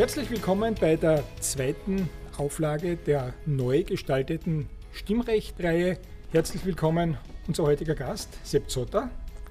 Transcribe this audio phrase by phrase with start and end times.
[0.00, 2.08] Herzlich willkommen bei der zweiten
[2.38, 5.98] Auflage der neu gestalteten Stimmrechtreihe.
[6.32, 9.10] Herzlich willkommen unser heutiger Gast, Sepp Zotter.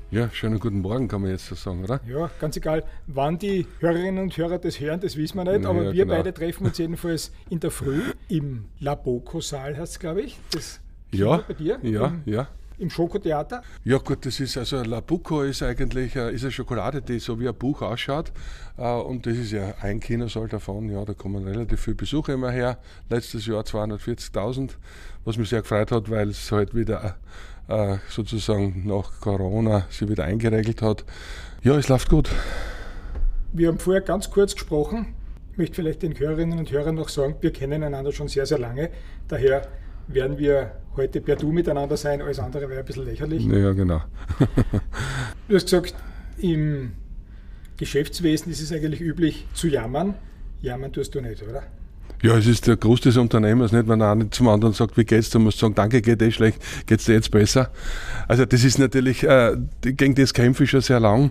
[0.09, 2.01] Ja, schönen guten Morgen, kann man jetzt so sagen, oder?
[2.07, 5.83] Ja, ganz egal, wann die Hörerinnen und Hörer das hören, das wissen wir nicht, aber
[5.83, 6.15] ja, wir genau.
[6.15, 10.39] beide treffen uns jedenfalls in der Früh im Laboko-Saal, heißt es, glaube ich.
[10.49, 10.79] Das
[11.11, 11.77] ja, bei dir?
[11.83, 12.47] Ja, ja
[12.79, 13.61] im Schokotheater?
[13.83, 17.47] Ja gut, das ist also Labuco ist eigentlich äh, ist eine Schokolade, die so wie
[17.47, 18.31] ein Buch ausschaut
[18.77, 20.89] äh, und das ist ja ein Kinosaal davon.
[20.89, 22.77] Ja, da kommen relativ viele Besucher immer her.
[23.09, 24.71] Letztes Jahr 240.000,
[25.25, 27.17] was mich sehr gefreut hat, weil es halt wieder
[27.67, 31.05] äh, sozusagen nach Corona sich wieder eingeregelt hat.
[31.61, 32.29] Ja, es läuft gut.
[33.53, 35.15] Wir haben vorher ganz kurz gesprochen.
[35.51, 38.59] Ich möchte vielleicht den Hörerinnen und Hörern noch sagen, wir kennen einander schon sehr, sehr
[38.59, 38.89] lange.
[39.27, 39.67] Daher
[40.13, 43.45] werden wir heute per Du miteinander sein, alles andere wäre ein bisschen lächerlich.
[43.45, 44.01] Ja, genau.
[45.47, 45.95] du hast gesagt,
[46.39, 46.93] im
[47.77, 50.15] Geschäftswesen ist es eigentlich üblich zu jammern.
[50.61, 51.63] Jammern tust du nicht, oder?
[52.21, 53.87] Ja, es ist der Groß des Unternehmers, nicht?
[53.87, 56.61] Wenn er nicht zum anderen sagt, wie geht's, dann muss sagen, danke, geht eh schlecht,
[56.85, 57.71] geht's dir jetzt besser.
[58.27, 61.29] Also das ist natürlich, äh, gegen das kämpfe ich schon sehr lang.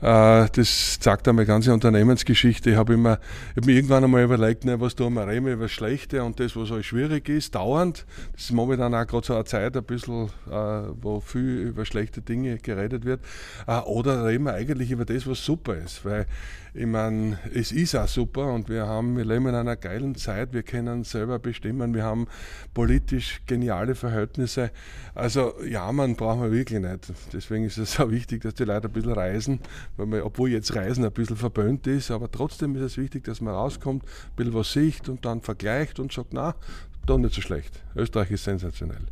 [0.00, 2.70] Äh, das zeigt auch meine ganze Unternehmensgeschichte.
[2.70, 3.18] Ich habe immer,
[3.50, 6.40] ich hab mir irgendwann einmal überlegt, ne, was tun wir reden über das Schlechte und
[6.40, 8.06] das, was halt schwierig ist, dauernd.
[8.32, 12.22] Das ist momentan auch gerade so eine Zeit, ein bisschen, äh, wo viel über schlechte
[12.22, 13.20] Dinge geredet wird.
[13.66, 16.24] Äh, oder reden wir eigentlich über das, was super ist, weil
[16.72, 20.52] ich meine, es ist auch super und wir haben, wir leben in einer geilen Zeit,
[20.52, 22.28] wir können selber bestimmen, wir haben
[22.74, 24.70] politisch geniale Verhältnisse.
[25.14, 27.12] Also ja, man braucht man wirklich nicht.
[27.32, 29.60] Deswegen ist es auch wichtig, dass die Leute ein bisschen reisen,
[29.96, 33.40] weil man, obwohl jetzt Reisen ein bisschen verböhnt ist, aber trotzdem ist es wichtig, dass
[33.40, 36.54] man rauskommt, ein bisschen was sieht und dann vergleicht und sagt, na,
[37.06, 37.82] doch nicht so schlecht.
[37.96, 39.02] Österreich ist sensationell.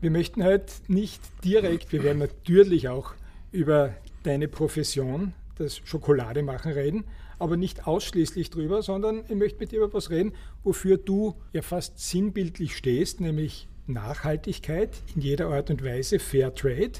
[0.00, 3.14] Wir möchten heute nicht direkt, wir werden natürlich auch
[3.52, 3.94] über
[4.24, 7.04] deine Profession das Schokolademachen reden,
[7.38, 11.62] aber nicht ausschließlich drüber, sondern ich möchte mit dir über was reden, wofür du ja
[11.62, 16.92] fast sinnbildlich stehst, nämlich Nachhaltigkeit in jeder Art und Weise, Fair Trade.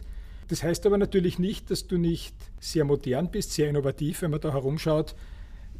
[0.48, 4.22] Das heißt aber natürlich nicht, dass du nicht sehr modern bist, sehr innovativ.
[4.22, 5.16] Wenn man da herumschaut,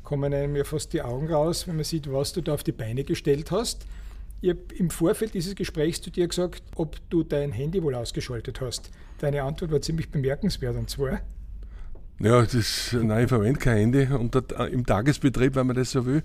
[0.03, 2.73] kommen einem ja fast die Augen raus, wenn man sieht, was du da auf die
[2.73, 3.87] Beine gestellt hast.
[4.41, 8.61] Ich habe im Vorfeld dieses Gesprächs zu dir gesagt, ob du dein Handy wohl ausgeschaltet
[8.61, 8.91] hast.
[9.19, 11.21] Deine Antwort war ziemlich bemerkenswert und zwar,
[12.19, 14.34] ja, das, nein, ich verwende kein Handy und
[14.72, 16.22] im Tagesbetrieb, wenn man das so will.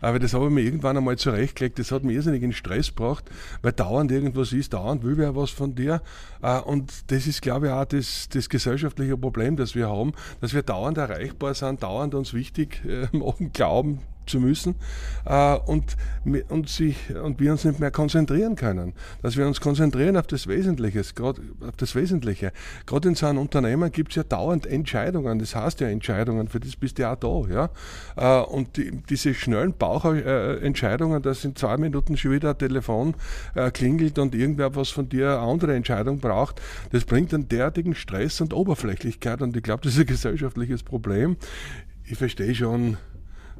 [0.00, 1.80] Aber das habe ich mir irgendwann einmal zurechtgelegt.
[1.80, 3.28] Das hat mir irrsinnig in Stress gebracht,
[3.60, 6.00] weil dauernd irgendwas ist, dauernd will wer was von dir.
[6.42, 10.54] Äh, und das ist, glaube ich, auch das, das gesellschaftliche Problem, das wir haben, dass
[10.54, 14.74] wir dauernd erreichbar sind, dauernd uns wichtig äh, machen, glauben, zu müssen
[15.24, 15.96] äh, und,
[16.48, 18.94] und, sich, und wir uns nicht mehr konzentrieren können.
[19.22, 21.02] Dass wir uns konzentrieren auf das Wesentliche.
[21.20, 22.52] Auf das Wesentliche.
[22.86, 25.38] Gerade in so einem Unternehmen gibt es ja dauernd Entscheidungen.
[25.38, 27.70] Das heißt ja Entscheidungen, für das bist du ja auch da.
[28.16, 28.40] Ja?
[28.40, 33.14] Äh, und die, diese schnellen Bauchentscheidungen, dass in zwei Minuten schon wieder ein Telefon
[33.54, 36.60] äh, klingelt und irgendwer was von dir eine andere Entscheidung braucht,
[36.90, 39.42] das bringt einen derartigen Stress und Oberflächlichkeit.
[39.42, 41.36] Und ich glaube, das ist ein gesellschaftliches Problem.
[42.04, 42.96] Ich verstehe schon,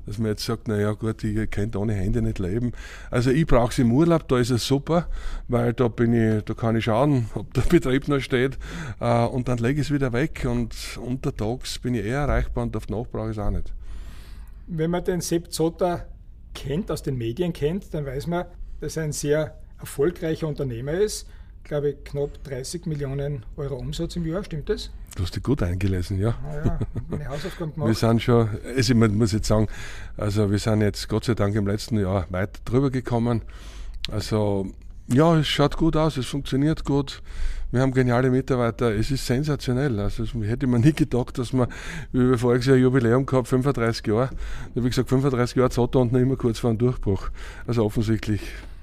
[0.07, 2.73] dass man jetzt sagt, naja gut, ich könnte ohne Hände nicht leben.
[3.11, 5.09] Also ich brauche es im Urlaub, da ist es super,
[5.49, 8.59] weil da bin ich, da kann ich schauen, ob der Betrieb noch steht
[9.01, 10.75] äh, und dann lege ich es wieder weg und
[11.05, 13.73] untertags bin ich eher erreichbar und auf Nacht brauche ich es auch nicht.
[14.67, 16.07] Wenn man den Sepp Zotter
[16.55, 18.47] kennt, aus den Medien kennt, dann weiß man,
[18.81, 21.27] dass er ein sehr erfolgreicher Unternehmer ist
[21.65, 24.91] glaube ich, knapp 30 Millionen Euro Umsatz im Jahr, stimmt das?
[25.15, 26.35] Du hast dich gut eingelesen, ja.
[26.65, 26.79] Ja,
[27.09, 27.89] meine Hausaufgaben gemacht.
[27.89, 29.69] Wir sind schon, also ich muss jetzt sagen,
[30.17, 33.43] also wir sind jetzt Gott sei Dank im letzten Jahr weit drüber gekommen.
[34.11, 34.67] Also
[35.09, 37.23] ja, es schaut gut aus, es funktioniert gut.
[37.73, 39.99] Wir haben geniale Mitarbeiter, es ist sensationell.
[39.99, 41.69] Also das hätte man nie gedacht, dass man,
[42.13, 46.01] wie wir voriges Jahr Jubiläum gehabt, 35 Jahre, da habe ich gesagt, 35 Jahre Zotter
[46.01, 47.29] und noch immer kurz vor einem Durchbruch.
[47.67, 48.41] Also offensichtlich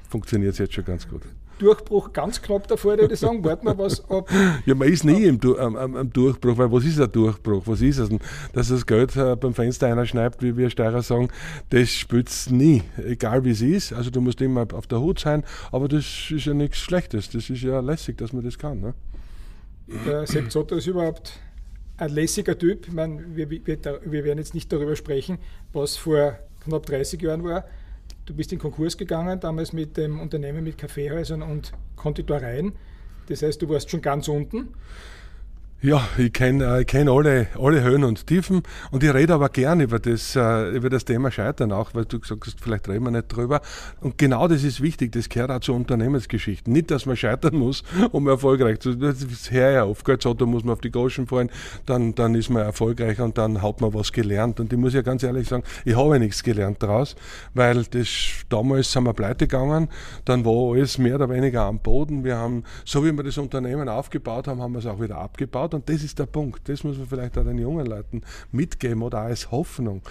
[0.10, 1.22] funktioniert es jetzt schon ganz gut.
[1.60, 3.44] Durchbruch ganz knapp davor, würde ich sagen.
[3.44, 4.30] Warten wir was ab.
[4.66, 7.64] Ja, man ist nie im, am, am, am, Durchbruch, weil was ist ein Durchbruch?
[7.66, 8.10] Was ist es?
[8.54, 11.30] Dass das Geld äh, beim Fenster einer schneidet, wie wir Steirer sagen,
[11.70, 13.94] das spürt nie, egal wie es ist.
[13.94, 17.30] Also du musst immer auf der Hut sein, aber das ist ja nichts Schlechtes.
[17.30, 18.80] Das ist ja lässig, dass man das kann.
[18.80, 18.94] Ne?
[20.06, 21.40] Der Sepp Zotter ist überhaupt
[21.98, 22.88] ein lässiger Typ.
[22.88, 25.40] Ich meine, wir, wir, wir werden jetzt nicht darüber sprechen,
[25.74, 27.66] was vor knapp 30 Jahren war.
[28.30, 32.74] Du bist in Konkurs gegangen, damals mit dem Unternehmen mit Kaffeehäusern und Konditoreien.
[33.26, 34.68] Das heißt, du warst schon ganz unten.
[35.81, 39.80] Ja, ich kenne äh, kenn alle, alle Höhen und Tiefen und ich rede aber gern
[39.80, 43.12] über das, äh, über das Thema Scheitern auch, weil du gesagt hast, vielleicht reden wir
[43.12, 43.62] nicht drüber.
[44.02, 46.74] Und genau das ist wichtig, das gehört auch zu Unternehmensgeschichten.
[46.74, 49.00] Nicht, dass man scheitern muss, um erfolgreich zu sein.
[49.00, 50.06] Das ist her ja oft.
[50.22, 51.50] So, da muss man auf die Goschen fallen,
[51.86, 54.60] dann, dann ist man erfolgreich und dann hat man was gelernt.
[54.60, 57.16] Und ich muss ja ganz ehrlich sagen, ich habe nichts gelernt daraus,
[57.54, 58.10] weil das,
[58.50, 59.88] damals sind wir pleite gegangen,
[60.26, 62.26] dann war alles mehr oder weniger am Boden.
[62.26, 65.69] Wir haben, so wie wir das Unternehmen aufgebaut haben, haben wir es auch wieder abgebaut
[65.69, 68.21] schaut, und das ist der Punkt, das muss man vielleicht auch den jungen Leuten
[68.51, 70.01] mitgeben oder auch als Hoffnung.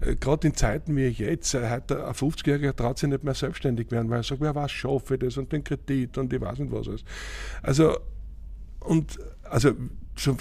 [0.00, 3.90] Äh, Gerade in Zeiten wie jetzt, äh, heute ein 50-Jähriger traut sich nicht mehr selbstständig
[3.90, 6.72] werden, weil er sagt, wer was schaffe das und den Kredit und ich weiß nicht
[6.72, 7.04] was alles.
[7.62, 7.98] Also,
[8.80, 9.72] und also
[10.18, 10.36] zum,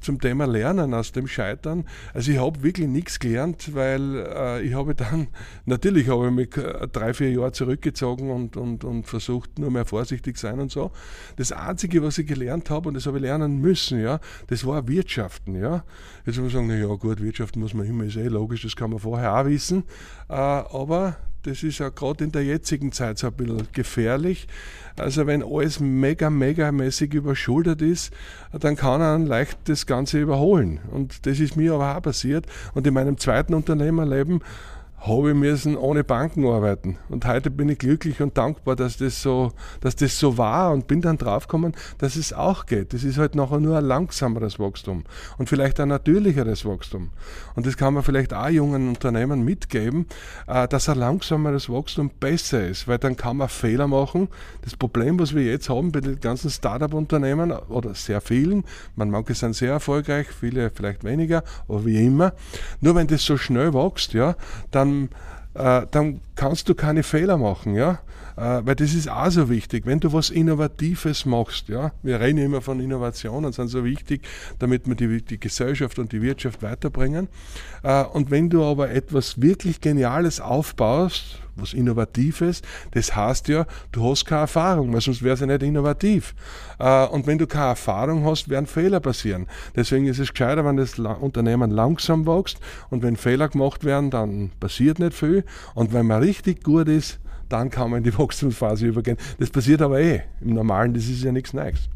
[0.00, 1.84] zum Thema Lernen aus dem Scheitern.
[2.12, 5.28] Also ich habe wirklich nichts gelernt, weil äh, ich habe dann,
[5.64, 9.84] natürlich habe ich mich äh, drei, vier Jahre zurückgezogen und, und, und versucht, nur mehr
[9.84, 10.90] vorsichtig sein und so.
[11.36, 14.88] Das Einzige, was ich gelernt habe, und das habe ich lernen müssen, ja, das war
[14.88, 15.54] Wirtschaften.
[15.54, 15.84] Ja.
[16.26, 18.76] Jetzt muss man sagen, na ja gut, Wirtschaften muss man immer, ist eh logisch, das
[18.76, 19.84] kann man vorher auch wissen.
[20.28, 24.48] Äh, aber das ist ja gerade in der jetzigen Zeit so ein bisschen gefährlich.
[24.96, 28.12] Also wenn alles mega, mega mäßig überschuldet ist,
[28.52, 30.80] dann kann er leicht das Ganze überholen.
[30.90, 32.46] Und das ist mir aber auch passiert.
[32.74, 34.40] Und in meinem zweiten Unternehmerleben
[35.06, 36.96] habe ich müssen ohne Banken arbeiten.
[37.10, 40.86] Und heute bin ich glücklich und dankbar, dass das so, dass das so war und
[40.86, 42.94] bin dann draufgekommen, dass es auch geht.
[42.94, 45.04] Das ist halt nachher nur ein langsameres Wachstum
[45.36, 47.10] und vielleicht ein natürlicheres Wachstum.
[47.54, 50.06] Und das kann man vielleicht auch jungen Unternehmen mitgeben,
[50.46, 54.28] äh, dass ein langsameres Wachstum besser ist, weil dann kann man Fehler machen.
[54.62, 58.64] Das Problem, was wir jetzt haben bei den ganzen Startup-Unternehmen oder sehr vielen,
[58.96, 62.32] man manche sind sehr erfolgreich, viele vielleicht weniger, aber wie immer,
[62.80, 64.34] nur wenn das so schnell wächst, ja,
[64.70, 64.93] dann
[65.54, 68.00] äh, dann kannst du keine Fehler machen, ja.
[68.36, 69.86] Äh, weil das ist auch so wichtig.
[69.86, 74.22] Wenn du was Innovatives machst, ja, wir reden immer von Innovationen, sind so wichtig,
[74.58, 77.28] damit wir die, die Gesellschaft und die Wirtschaft weiterbringen.
[77.82, 84.10] Äh, und wenn du aber etwas wirklich Geniales aufbaust, was Innovatives, das heißt ja, du
[84.10, 86.34] hast keine Erfahrung, weil sonst wäre es ja nicht innovativ.
[86.78, 89.46] Äh, und wenn du keine Erfahrung hast, werden Fehler passieren.
[89.76, 92.58] Deswegen ist es gescheiter, wenn das Unternehmen langsam wächst
[92.90, 95.44] und wenn Fehler gemacht werden, dann passiert nicht viel.
[95.74, 99.16] Und wenn man richtig gut ist, dann kann man in die Wachstumsphase übergehen.
[99.38, 100.22] Das passiert aber eh.
[100.40, 101.88] Im Normalen, das ist ja nichts Neues.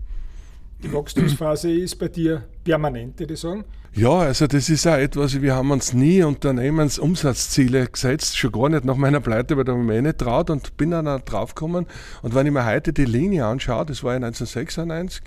[0.82, 3.64] Die Wachstumsphase ist bei dir permanent, würde ich sagen.
[3.94, 8.84] Ja, also das ist auch etwas, wir haben uns nie Unternehmensumsatzziele gesetzt, schon gar nicht
[8.84, 11.20] nach meiner Pleite, weil da habe ich mir eh nicht traut und bin dann auch
[11.20, 11.86] draufgekommen.
[12.22, 15.24] Und wenn ich mir heute die Linie anschaue, das war ja 1996, äh,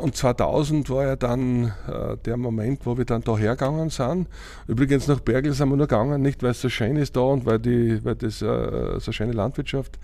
[0.00, 4.28] und 2000 war ja dann äh, der Moment, wo wir dann da hergegangen sind.
[4.66, 7.46] Übrigens nach Bergl sind wir nur gegangen, nicht weil es so schön ist da und
[7.46, 9.98] weil, die, weil das äh, so schöne Landwirtschaft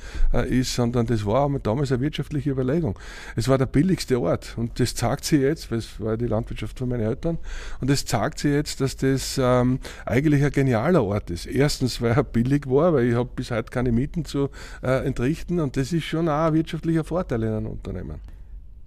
[0.49, 2.99] ist, sondern das war damals eine wirtschaftliche Überlegung.
[3.37, 6.79] Es war der billigste Ort und das zeigt sich jetzt, weil es war die Landwirtschaft
[6.79, 7.39] von meinen Eltern,
[7.81, 11.47] und das zeigt sich jetzt, dass das ähm, eigentlich ein genialer Ort ist.
[11.47, 14.51] Erstens, weil er billig war, weil ich habe bis heute keine Mieten zu
[14.83, 18.36] äh, entrichten und das ist schon auch ein wirtschaftlicher Vorteil in einem Unternehmen.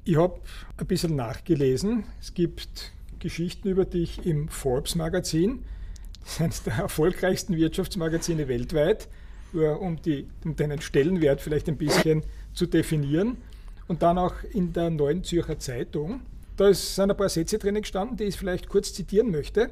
[0.06, 0.40] Ich habe
[0.78, 2.04] ein bisschen nachgelesen.
[2.22, 5.64] Es gibt Geschichten über dich im Forbes-Magazin.
[6.24, 9.08] Das ist eines der erfolgreichsten Wirtschaftsmagazine weltweit,
[9.54, 13.38] um, die, um deinen Stellenwert vielleicht ein bisschen zu definieren.
[13.88, 16.22] Und dann auch in der Neuen Zürcher Zeitung.
[16.56, 19.72] Da sind ein paar Sätze drin gestanden, die ich vielleicht kurz zitieren möchte.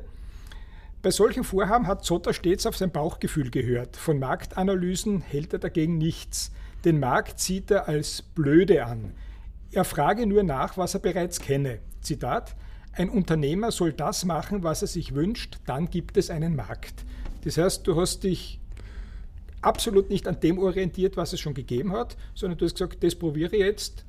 [1.02, 3.96] Bei solchen Vorhaben hat Zotter stets auf sein Bauchgefühl gehört.
[3.96, 6.52] Von Marktanalysen hält er dagegen nichts.
[6.84, 9.14] Den Markt sieht er als blöde an.
[9.72, 11.80] Er frage nur nach, was er bereits kenne.
[12.02, 12.56] Zitat,
[12.94, 17.06] ein Unternehmer soll das machen, was er sich wünscht, dann gibt es einen Markt.
[17.44, 18.60] Das heißt, du hast dich
[19.62, 23.16] absolut nicht an dem orientiert, was es schon gegeben hat, sondern du hast gesagt, das
[23.16, 24.06] probiere ich jetzt,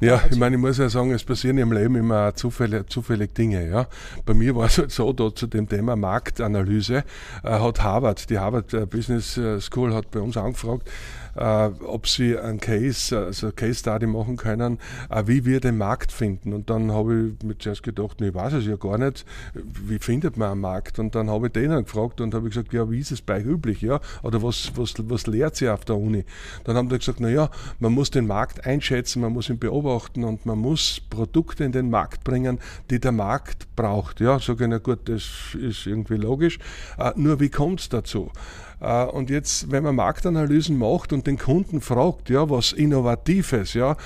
[0.00, 3.68] ja, ich meine, ich muss ja sagen, es passieren im Leben immer zufällig, zufällig Dinge.
[3.68, 3.86] Ja.
[4.24, 7.04] Bei mir war es halt so, da zu dem Thema Marktanalyse
[7.42, 10.90] äh, hat Harvard, die Harvard äh, Business äh, School hat bei uns angefragt,
[11.40, 14.78] ob sie ein Case, also Case Study machen können,
[15.10, 16.52] äh, wie wir den Markt finden.
[16.52, 19.24] Und dann habe ich mir zuerst gedacht, nee, ich weiß es ja gar nicht,
[19.54, 20.98] wie findet man einen Markt?
[20.98, 23.82] Und dann habe ich denen gefragt und habe gesagt, ja, wie ist es bei üblich?
[23.82, 24.00] Ja?
[24.22, 26.24] Oder was, was, was lehrt sie auf der Uni?
[26.64, 30.46] Dann haben die gesagt, naja, man muss den Markt einschätzen, man muss ihn beobachten und
[30.46, 32.58] man muss Produkte in den Markt bringen,
[32.90, 34.20] die der Markt braucht.
[34.20, 36.58] Ja, sage ich, na gut, das ist irgendwie logisch.
[36.98, 38.30] Äh, nur wie kommt es dazu?
[38.84, 43.96] Äh, und jetzt, wenn man Marktanalysen macht und den Kunden fragt, ja, was Innovatives, ja,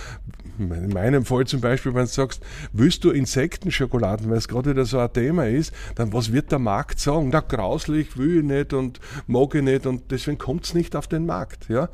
[0.58, 2.42] in meinem Fall zum Beispiel, wenn du sagst,
[2.72, 6.58] willst du Insektenschokoladen, weil es gerade wieder so ein Thema ist, dann was wird der
[6.58, 7.30] Markt sagen?
[7.32, 11.06] Na, grauslich, will ich nicht und mag ich nicht und deswegen kommt es nicht auf
[11.06, 11.68] den Markt.
[11.68, 11.88] Ja?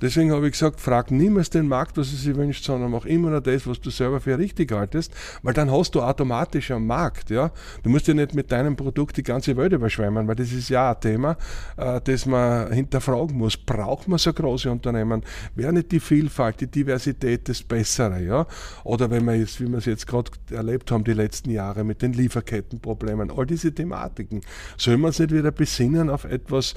[0.00, 3.30] Deswegen habe ich gesagt, frag niemals den Markt, was er sich wünscht, sondern mach immer
[3.30, 5.12] nur das, was du selber für richtig haltest,
[5.42, 7.30] weil dann hast du automatisch am Markt.
[7.30, 7.50] Ja?
[7.82, 10.92] Du musst ja nicht mit deinem Produkt die ganze Welt überschwemmen, weil das ist ja
[10.92, 11.36] ein Thema,
[11.76, 13.56] äh, das man hinterfragen muss.
[13.56, 15.22] Braucht man so große Unternehmen?
[15.54, 18.22] Wäre nicht die Vielfalt, die Diversität das Bessere?
[18.22, 18.46] Ja?
[18.84, 22.02] Oder wenn wir jetzt, wie wir es jetzt gerade erlebt haben, die letzten Jahre mit
[22.02, 24.42] den Lieferkettenproblemen, all diese Thematiken,
[24.76, 26.74] sollen wir uns nicht wieder besinnen auf etwas,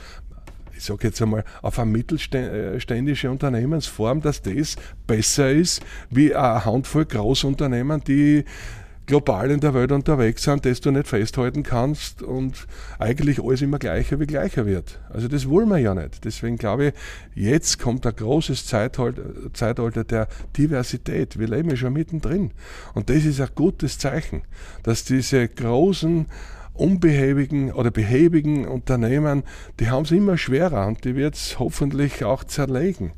[0.75, 4.75] ich sage jetzt einmal, auf eine mittelständische Unternehmensform, dass das
[5.07, 8.45] besser ist wie eine Handvoll Großunternehmen, die
[9.07, 12.65] global in der Welt unterwegs sind, das du nicht festhalten kannst und
[12.97, 15.01] eigentlich alles immer gleicher wie gleicher wird.
[15.09, 16.23] Also das wollen wir ja nicht.
[16.23, 16.93] Deswegen glaube ich,
[17.35, 21.37] jetzt kommt ein großes Zeitalter der Diversität.
[21.37, 22.51] Wir leben ja schon mittendrin.
[22.93, 24.43] Und das ist ein gutes Zeichen,
[24.83, 26.27] dass diese großen
[26.73, 29.43] unbehäbigen oder behäbigen Unternehmen,
[29.79, 33.13] die haben es immer schwerer und die wird es hoffentlich auch zerlegen.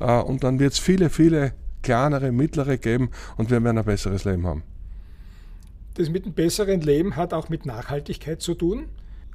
[0.00, 4.24] Äh, und dann wird es viele, viele kleinere, mittlere geben und wir werden ein besseres
[4.24, 4.62] Leben haben.
[5.94, 8.86] Das mit einem besseren Leben hat auch mit Nachhaltigkeit zu tun.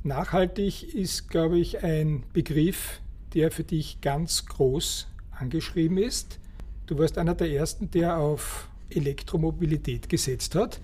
[0.03, 2.99] Nachhaltig ist, glaube ich, ein Begriff,
[3.33, 6.39] der für dich ganz groß angeschrieben ist.
[6.85, 10.79] Du warst einer der Ersten, der auf Elektromobilität gesetzt hat.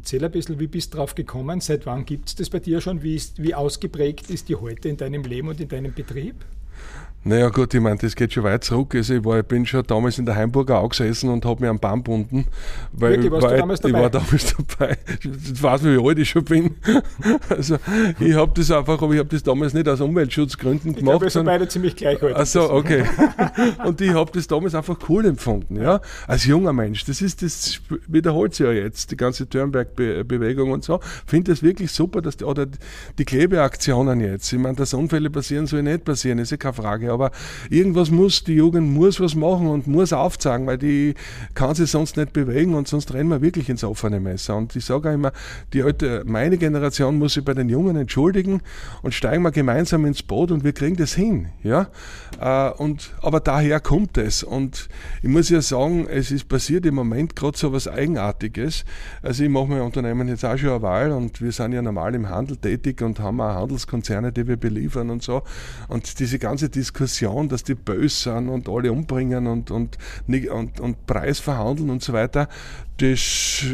[0.00, 1.60] Erzähl ein bisschen, wie bist du drauf gekommen?
[1.60, 3.02] Seit wann gibt es das bei dir schon?
[3.02, 6.36] Wie, ist, wie ausgeprägt ist die heute in deinem Leben und in deinem Betrieb?
[7.22, 8.94] Naja gut, ich meine, das geht schon weit zurück.
[8.94, 11.68] Also ich, war, ich bin schon damals in der Heimburger auch gesessen und habe mir
[11.68, 12.46] am Baum gebunden.
[12.92, 13.98] Weil, Wirklich, warst weil, damals dabei?
[13.98, 14.98] Ich war damals dabei.
[15.22, 16.76] Ich weiß, wie alt ich schon bin.
[17.48, 17.76] Also
[18.20, 20.98] ich habe das einfach, aber ich habe das damals nicht aus Umweltschutzgründen gemacht.
[20.98, 22.36] Ich glaube, wir sind beide ziemlich gleich alt.
[22.36, 23.04] Achso, okay.
[23.84, 26.00] und ich habe das damals einfach cool empfunden, ja.
[26.26, 27.04] Als junger Mensch.
[27.04, 31.00] Das ist, das wiederholt sich ja jetzt, die ganze Turnberg-Bewegung und so.
[31.26, 32.66] Finde das wirklich super, dass die, oder
[33.18, 34.52] die Klebeaktionen jetzt.
[34.52, 37.30] Ich meine, dass Unfälle passieren, soll nicht passieren, ist ja keine Frage aber
[37.68, 41.14] irgendwas muss, die Jugend muss was machen und muss aufzeigen, weil die
[41.54, 44.56] kann sich sonst nicht bewegen und sonst rennen wir wirklich ins offene Messer.
[44.56, 45.32] Und ich sage auch immer,
[45.72, 48.62] die alte, meine Generation muss sich bei den Jungen entschuldigen
[49.02, 51.48] und steigen wir gemeinsam ins Boot und wir kriegen das hin.
[51.62, 51.88] Ja?
[52.40, 54.42] Äh, und, aber daher kommt es.
[54.42, 54.88] Und
[55.22, 58.84] ich muss ja sagen, es ist passiert im Moment gerade so was Eigenartiges.
[59.22, 62.14] Also ich mache mein Unternehmen jetzt auch schon eine Wahl und wir sind ja normal
[62.14, 65.42] im Handel tätig und haben auch Handelskonzerne, die wir beliefern und so.
[65.88, 69.96] Und diese ganze Diskussion Diskussion, dass die böse sind und alle umbringen und, und,
[70.28, 72.48] und, und Preis verhandeln und so weiter,
[73.00, 73.64] das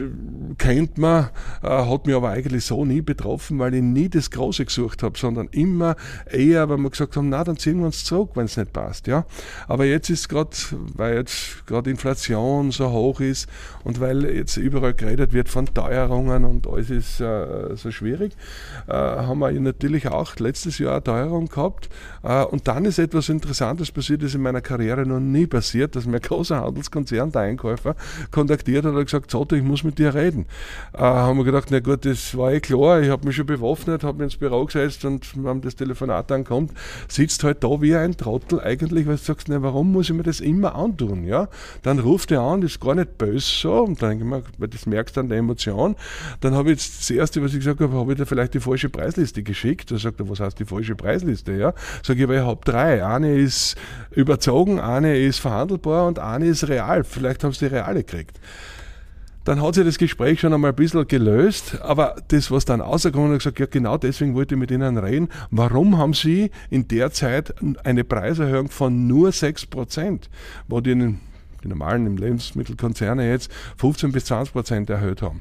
[0.59, 1.30] kennt man,
[1.62, 5.18] äh, hat mich aber eigentlich so nie betroffen, weil ich nie das Große gesucht habe,
[5.18, 5.97] sondern immer
[6.30, 9.09] eher, weil wir gesagt haben, na, dann ziehen wir uns zurück, wenn es nicht passt.
[9.09, 9.26] Ja?
[9.66, 10.50] Aber jetzt ist gerade,
[10.95, 13.49] weil jetzt gerade Inflation so hoch ist
[13.83, 18.33] und weil jetzt überall geredet wird von Teuerungen und alles ist äh, so schwierig,
[18.87, 21.88] äh, haben wir natürlich auch letztes Jahr eine Teuerung gehabt.
[22.23, 26.06] Äh, und dann ist etwas Interessantes passiert, das in meiner Karriere noch nie passiert, dass
[26.06, 27.97] mir ein großer Handelskonzern, der Einkäufer,
[28.30, 30.46] kontaktiert hat und gesagt, gesagt, Zotter, ich muss mit dir reden.
[30.92, 34.04] Äh, haben wir gedacht, na gut, das war eh klar, ich habe mich schon bewaffnet,
[34.04, 36.73] habe mich ins Büro gesetzt und wenn das Telefonat dann kommt,
[37.08, 40.23] sitzt halt da wie ein Trottel eigentlich, weil du sagst, na, warum muss ich mir
[40.23, 41.25] das immer antun?
[41.25, 41.49] Ja?
[41.82, 44.87] Dann ruft er an, ist gar nicht böse so, und dann denke ich mir, das
[44.87, 45.96] merkst du an der Emotion.
[46.40, 48.61] Dann habe ich jetzt das Erste, was ich gesagt habe, habe ich dir vielleicht die
[48.61, 49.90] falsche Preisliste geschickt.
[49.90, 51.52] Da sagt er, was heißt die falsche Preisliste?
[51.52, 51.75] Ja?
[52.02, 53.04] Sag ich, aber ich habe drei.
[53.04, 53.76] Eine ist
[54.11, 57.04] überzogen, eine ist verhandelbar und eine ist real.
[57.04, 58.38] Vielleicht haben sie die reale gekriegt.
[59.46, 63.30] Dann hat sich das Gespräch schon einmal ein bisschen gelöst, aber das, was dann rausgekommen
[63.30, 65.28] hat, gesagt, ja genau deswegen wollte ich mit Ihnen reden.
[65.52, 70.22] Warum haben Sie in der Zeit eine Preiserhöhung von nur 6%,
[70.66, 71.14] wo die
[71.66, 75.40] die normalen Lebensmittelkonzerne jetzt 15 bis 20 Prozent erhöht haben.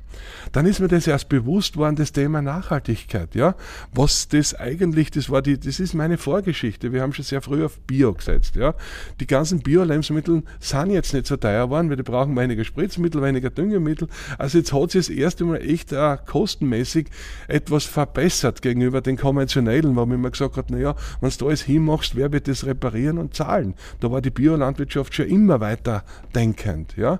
[0.51, 3.35] Dann ist mir das erst bewusst worden, das Thema Nachhaltigkeit.
[3.35, 3.55] Ja?
[3.93, 6.91] Was das eigentlich, das war die, das ist meine Vorgeschichte.
[6.91, 8.55] Wir haben schon sehr früh auf Bio gesetzt.
[8.55, 8.73] Ja?
[9.19, 14.07] Die ganzen Bio-Lebensmittel sind jetzt nicht so teuer geworden, die brauchen weniger Spritzmittel, weniger Düngemittel.
[14.37, 17.07] Also jetzt hat sich das erste Mal echt uh, kostenmäßig
[17.47, 21.61] etwas verbessert gegenüber den konventionellen, wo man immer gesagt hat, naja, wenn du da alles
[21.61, 23.75] hinmachst, wer wird das reparieren und zahlen?
[23.99, 26.03] Da war die Biolandwirtschaft schon immer weiter
[26.33, 26.95] denkend.
[26.97, 27.19] Ja?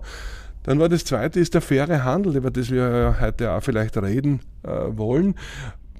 [0.63, 4.41] Dann war das zweite, ist der faire Handel, über das wir heute auch vielleicht reden
[4.63, 5.35] äh, wollen.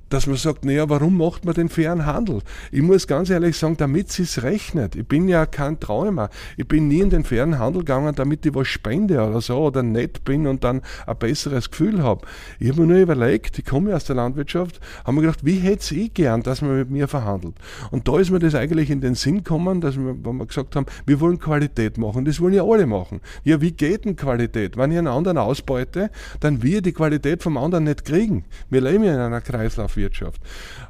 [0.10, 2.42] Dass man sagt, naja, warum macht man den fairen Handel?
[2.72, 4.96] Ich muss ganz ehrlich sagen, damit es rechnet.
[4.96, 6.30] Ich bin ja kein Träumer.
[6.58, 9.84] Ich bin nie in den fairen Handel gegangen, damit ich was spende oder so oder
[9.84, 12.26] nett bin und dann ein besseres Gefühl habe.
[12.60, 15.96] Ich habe mir nur überlegt, ich komme aus der Landwirtschaft, habe mir gedacht, wie hätte
[15.96, 17.56] ich gern, dass man mit mir verhandelt?
[17.92, 20.76] Und da ist mir das eigentlich in den Sinn gekommen, dass wir, wenn wir gesagt
[20.76, 22.26] haben, wir wollen Qualität machen.
[22.26, 23.22] Das wollen ja alle machen.
[23.44, 24.78] Ja, wie geht denn Qualität?
[24.78, 28.46] Wenn ich einen anderen ausbeute, dann wird die Qualität vom anderen nicht kriegen.
[28.70, 30.42] Wir leben ja in einer Kreislauf Wirtschaft.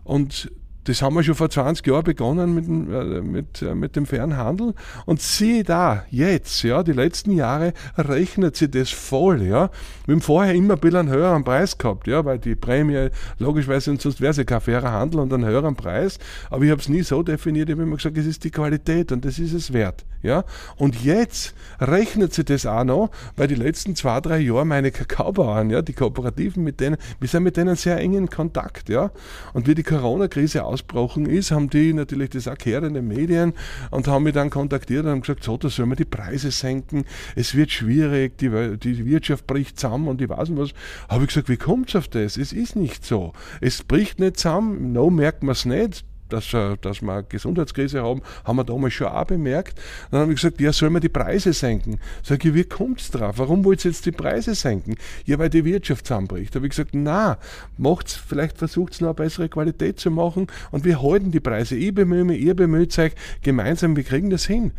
[0.03, 0.51] Und
[0.85, 4.73] das haben wir schon vor 20 Jahren begonnen mit, äh, mit, äh, mit dem Fernhandel.
[5.05, 9.71] Und siehe da, jetzt, ja, die letzten Jahre rechnet sich das voll, ja.
[10.05, 13.95] Wir haben vorher immer ein bisschen einen höheren Preis gehabt, ja, weil die Prämie, logischerweise,
[13.97, 16.19] sonst wäre ja kein fairer Handel und einen höheren Preis.
[16.51, 19.11] Aber ich habe es nie so definiert, ich habe immer gesagt, es ist die Qualität
[19.11, 20.43] und das ist es wert, ja.
[20.77, 25.71] Und jetzt rechnet sich das auch noch, weil die letzten zwei, drei Jahre meine Kakaobauern,
[25.71, 29.09] ja, die Kooperativen, mit denen, wir sind mit denen sehr eng in Kontakt, ja.
[29.53, 33.53] Und wie die Corona-Krise ausgebrochen ist, haben die natürlich das auch gehört in den Medien
[33.91, 37.05] und haben mich dann kontaktiert und haben gesagt, so, da sollen wir die Preise senken,
[37.35, 40.73] es wird schwierig, die, die Wirtschaft bricht zusammen und ich weiß nicht was.
[41.09, 42.37] Habe ich gesagt, wie kommt es auf das?
[42.37, 43.33] Es ist nicht so.
[43.61, 46.49] Es bricht nicht zusammen, no merkt man es nicht dass,
[46.81, 49.79] dass wir eine Gesundheitskrise haben, haben wir damals schon auch bemerkt.
[50.11, 51.99] Dann haben wir gesagt, ja, sollen wir die Preise senken?
[52.23, 53.35] Sag ich, wie kommt es drauf?
[53.37, 54.95] Warum wollt ihr jetzt die Preise senken?
[55.25, 56.53] Ja, weil die Wirtschaft zusammenbricht.
[56.53, 57.37] Da habe ich gesagt, na,
[57.77, 61.75] macht's, vielleicht versucht es noch eine bessere Qualität zu machen und wir halten die Preise.
[61.75, 64.71] Ich bemühe mich, ihr bemüht euch gemeinsam, wir kriegen das hin.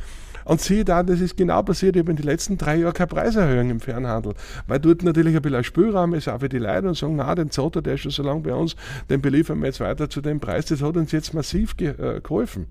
[0.46, 1.96] Und siehe da, das ist genau passiert.
[1.96, 4.34] Ich habe in den letzten drei Jahren keine Preiserhöhung im Fernhandel.
[4.68, 7.34] Weil dort natürlich ein bisschen ein Spielraum ist, auch für die Leute und sagen, na,
[7.34, 8.76] den Zotter, der ist schon so lange bei uns,
[9.10, 10.66] den beliefern wir jetzt weiter zu dem Preis.
[10.66, 12.66] Das hat uns jetzt massiv ge äh, geholfen.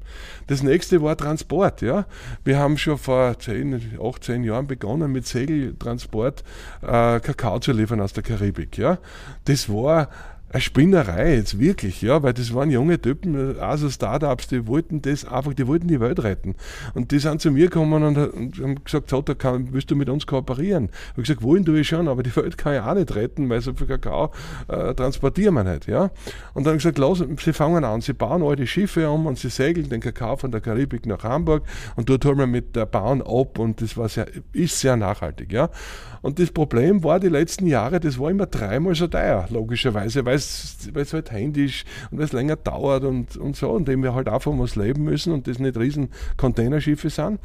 [0.47, 1.81] Das nächste war Transport.
[1.81, 2.05] Ja.
[2.45, 6.45] Wir haben schon vor 10, 18 Jahren begonnen, mit Segeltransport
[6.81, 8.77] äh, Kakao zu liefern aus der Karibik.
[8.77, 8.99] Ja.
[9.43, 10.07] Das war
[10.55, 15.25] eine Spinnerei jetzt wirklich, ja, weil das waren junge Typen, also Startups, die wollten das
[15.25, 16.55] einfach, die wollten die Welt retten.
[16.93, 19.97] Und die sind zu mir gekommen und, und haben gesagt, so, da kann, willst du
[19.97, 20.85] mit uns kooperieren?
[20.85, 23.49] Ich habe gesagt, wollen tue ich schon, aber die Welt kann ich auch nicht retten,
[23.49, 24.31] weil so viel Kakao
[24.69, 26.03] äh, transportieren wir nicht, ja.
[26.53, 29.37] Und dann habe ich gesagt, los, sie fangen an, sie bauen alte Schiffe um und
[29.37, 31.63] sie segeln den Kakao von der Karibik nach Hamburg
[31.97, 35.51] und dort holen wir mit der Bahn ab und das war sehr, ist sehr nachhaltig,
[35.51, 35.69] ja.
[36.21, 40.37] Und das Problem war die letzten Jahre, das war immer dreimal so teuer, logischerweise, weil
[40.93, 44.29] es halt händisch und weil es länger dauert und, und so, und dem wir halt
[44.29, 47.39] auch von was leben müssen und das nicht riesen Containerschiffe sind.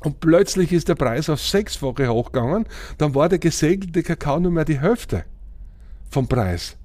[0.00, 2.66] Und plötzlich ist der Preis auf sechsfache hochgegangen,
[2.98, 5.24] dann war der gesegelte Kakao nur mehr die Hälfte
[6.10, 6.76] vom Preis.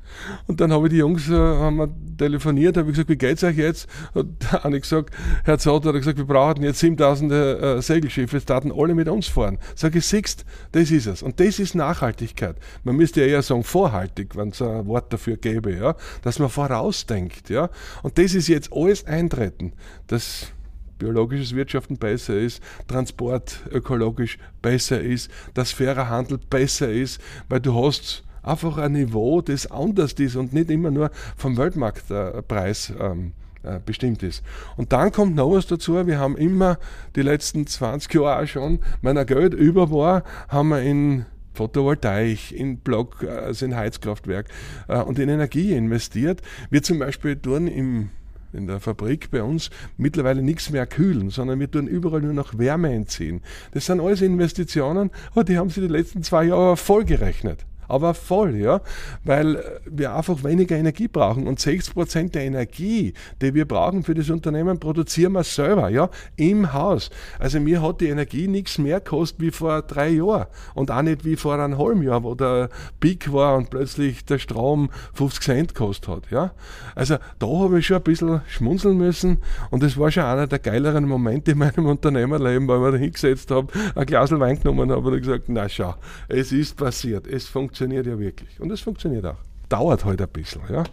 [0.47, 3.43] Und dann habe ich die Jungs äh, haben wir telefoniert, habe ich gesagt, wie geht's
[3.43, 3.87] euch jetzt?
[4.13, 8.49] Und der eine gesagt, Herr Zott hat gesagt, wir brauchen jetzt 7000 äh, Segelschiffe, jetzt
[8.49, 9.57] daten alle mit uns fahren.
[9.75, 11.23] Sag ich, siehst, das ist es.
[11.23, 12.55] Und das ist Nachhaltigkeit.
[12.83, 16.49] Man müsste ja eher sagen vorhaltig, wenn es ein Wort dafür gäbe, ja, dass man
[16.49, 17.69] vorausdenkt, ja.
[18.03, 19.73] Und das ist jetzt alles eintreten,
[20.07, 20.51] dass
[20.97, 27.75] biologisches Wirtschaften besser ist, Transport ökologisch besser ist, dass fairer Handel besser ist, weil du
[27.75, 33.33] hast einfach ein Niveau, das anders ist und nicht immer nur vom Weltmarktpreis ähm,
[33.63, 34.43] äh, bestimmt ist.
[34.77, 36.77] Und dann kommt noch was dazu, wir haben immer
[37.15, 42.51] die letzten 20 Jahre auch schon, wenn ein Geld über war, haben wir in Photovoltaik,
[42.51, 44.47] in Block, also in Heizkraftwerk
[44.87, 46.41] äh, und in Energie investiert.
[46.69, 48.09] Wir zum Beispiel tun im
[48.53, 52.57] in der Fabrik bei uns mittlerweile nichts mehr kühlen, sondern wir tun überall nur noch
[52.57, 53.41] Wärme entziehen.
[53.73, 58.13] Das sind alles Investitionen, oh, die haben sie die letzten zwei Jahre voll gerechnet aber
[58.13, 58.81] voll, ja,
[59.23, 61.47] weil wir einfach weniger Energie brauchen.
[61.47, 66.09] Und 60 Prozent der Energie, die wir brauchen für das Unternehmen, produzieren wir selber, ja,
[66.35, 67.09] im Haus.
[67.39, 70.47] Also mir hat die Energie nichts mehr gekostet wie vor drei Jahren.
[70.73, 72.69] Und auch nicht wie vor einem halben Jahr, wo der
[72.99, 76.51] Peak war und plötzlich der Strom 50 Cent gekostet hat, ja.
[76.95, 79.37] Also da habe ich schon ein bisschen schmunzeln müssen.
[79.71, 82.97] Und das war schon einer der geileren Momente in meinem Unternehmerleben, weil ich mir da
[82.97, 85.95] hingesetzt habe, ein Glas Wein genommen habe und gesagt, na schau,
[86.27, 88.59] es ist passiert, es funktioniert funktioniert ja wirklich.
[88.59, 89.37] Und es funktioniert auch.
[89.69, 90.61] Dauert halt ein bisschen.
[90.69, 90.83] Ja.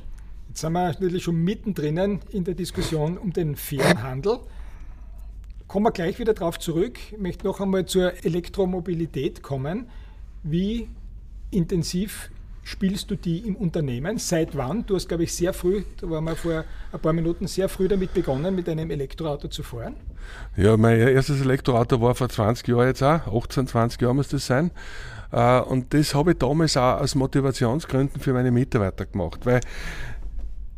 [0.49, 4.39] Jetzt sind wir natürlich schon mittendrin in der Diskussion um den fairen Handel.
[5.67, 6.99] Kommen wir gleich wieder darauf zurück.
[7.11, 9.87] Ich möchte noch einmal zur Elektromobilität kommen.
[10.43, 10.89] Wie
[11.51, 12.31] intensiv
[12.65, 14.19] spielst du die im Unternehmen?
[14.19, 14.85] Seit wann?
[14.85, 17.89] Du hast, glaube ich, sehr früh, da waren wir vor ein paar Minuten, sehr früh
[17.89, 19.97] damit begonnen, mit einem Elektroauto zu fahren.
[20.57, 24.47] Ja, mein erstes Elektroauto war vor 20 Jahren jetzt auch, 18, 20 Jahre muss das
[24.47, 24.71] sein.
[25.33, 29.61] Äh, und das habe ich damals auch aus Motivationsgründen für meine Mitarbeiter gemacht, weil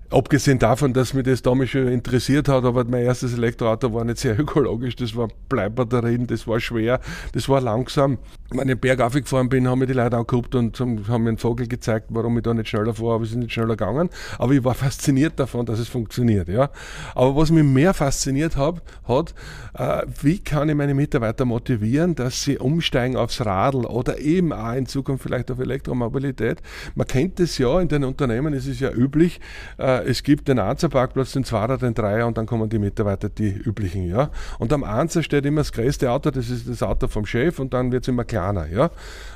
[0.09, 4.19] Abgesehen davon, dass mich das damals schon interessiert hat, aber mein erstes Elektroauto war nicht
[4.19, 7.01] sehr ökologisch, das war Bleibatterien, das war schwer,
[7.33, 8.19] das war langsam.
[8.51, 11.39] Wenn ich den Berg aufgefahren bin, haben mir die Leute angeguckt und haben mir einen
[11.39, 14.09] Vogel gezeigt, warum ich da nicht schneller fahre, aber es ist nicht schneller gegangen.
[14.39, 16.49] Aber ich war fasziniert davon, dass es funktioniert.
[16.49, 16.71] Ja.
[17.15, 19.35] Aber was mich mehr fasziniert hat, hat
[19.75, 24.75] äh, wie kann ich meine Mitarbeiter motivieren, dass sie umsteigen aufs Radl oder eben auch
[24.75, 26.63] in Zukunft vielleicht auf Elektromobilität.
[26.95, 29.41] Man kennt das ja, in den Unternehmen ist es ja üblich,
[29.79, 33.51] äh, es gibt den Einzelparkplatz, den Zweier, den Dreier und dann kommen die Mitarbeiter, die
[33.51, 34.07] üblichen.
[34.09, 34.31] Ja.
[34.59, 37.75] Und am Einzel steht immer das größte Auto, das ist das Auto vom Chef und
[37.75, 38.67] dann wird es immer kleiner kleiner.
[38.69, 38.91] Ja?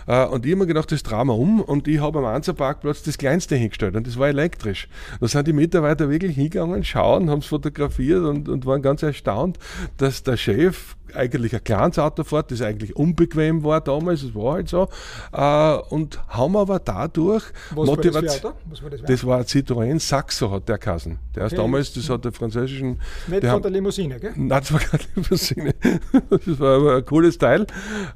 [0.07, 3.03] Äh, und ich habe mir gedacht, das drehen wir um und ich habe am Einzelparkplatz
[3.03, 4.89] das kleinste hingestellt und das war elektrisch.
[5.21, 9.59] Da sind die Mitarbeiter wirklich hingegangen, schauen, haben es fotografiert und, und waren ganz erstaunt,
[9.97, 14.55] dass der Chef eigentlich ein kleines Auto fährt, das eigentlich unbequem war damals, das war
[14.55, 14.89] halt so.
[15.33, 17.45] Äh, und haben aber dadurch
[17.75, 18.53] Was Motivation.
[18.53, 21.19] War das, war das, das, war ein Citroën Saxo, hat der Kassen.
[21.35, 21.55] Der okay.
[21.55, 23.01] ist damals, das hat der französischen.
[23.29, 24.33] Nicht von der Limousine, gell?
[24.37, 25.75] Nein, das war keine Limousine.
[26.31, 27.67] das war aber ein cooles Teil.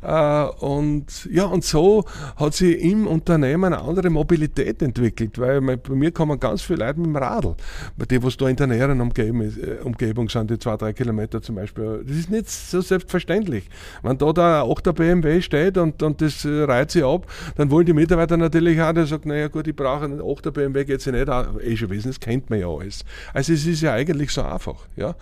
[0.03, 2.05] Äh, und ja, und so
[2.37, 7.01] hat sich im Unternehmen eine andere Mobilität entwickelt, weil bei mir kommen ganz viele Leute
[7.01, 7.55] mit dem Radl.
[7.97, 11.41] Bei die, was da in der näheren Umgebung, äh, Umgebung sind, die zwei, drei Kilometer
[11.43, 12.05] zum Beispiel.
[12.07, 13.69] Das ist nicht so selbstverständlich.
[14.03, 17.87] Wenn da der 8er BMW steht und, und das äh, reiht sich ab, dann wollen
[17.87, 21.13] die Mitarbeiter natürlich auch, der sagt, naja gut, ich brauche einen 8er BMW, geht sich
[21.13, 23.05] nicht auch, eh schon wissen, das kennt man ja alles.
[23.33, 24.87] Also es ist ja eigentlich so einfach.
[24.97, 25.15] Ja.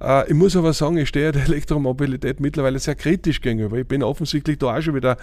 [0.00, 3.76] Äh, ich muss aber sagen, ich stehe der Elektromobilität mittlerweile sehr kritisch gegenüber.
[3.76, 5.16] Ich bin offensichtlich da auch schon wieder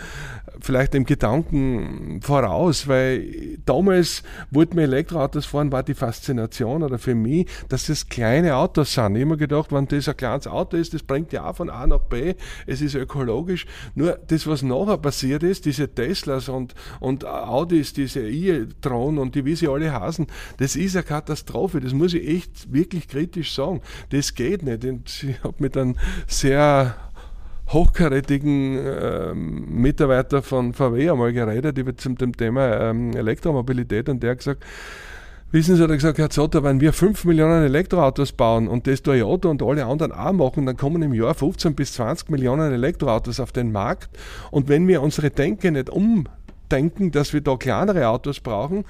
[0.59, 7.15] vielleicht dem Gedanken voraus, weil damals wollten wir Elektroautos fahren, war die Faszination oder für
[7.15, 9.15] mich, dass das kleine Autos sind.
[9.15, 11.69] Ich habe mir gedacht, wenn das ein kleines Auto ist, das bringt ja auch von
[11.69, 13.65] A nach B, es ist ökologisch.
[13.95, 19.45] Nur das, was nachher passiert ist, diese Teslas und, und Audis, diese e-tron und die,
[19.45, 21.79] wie sie alle heißen, das ist eine Katastrophe.
[21.79, 23.81] Das muss ich echt wirklich kritisch sagen.
[24.09, 24.85] Das geht nicht.
[24.85, 25.95] Und ich habe mit einem
[26.27, 26.95] sehr
[27.69, 34.31] hochkarätigen äh, Mitarbeiter von VW einmal geredet über zum dem Thema ähm, Elektromobilität und der
[34.31, 34.63] hat gesagt,
[35.49, 39.01] Wissen Sie, hat er gesagt, Herr Zotter, wenn wir 5 Millionen Elektroautos bauen und das
[39.01, 43.39] Toyota und alle anderen auch machen, dann kommen im Jahr 15 bis 20 Millionen Elektroautos
[43.39, 44.09] auf den Markt.
[44.51, 48.83] Und wenn wir unsere Denke nicht umdenken, dass wir da kleinere Autos brauchen,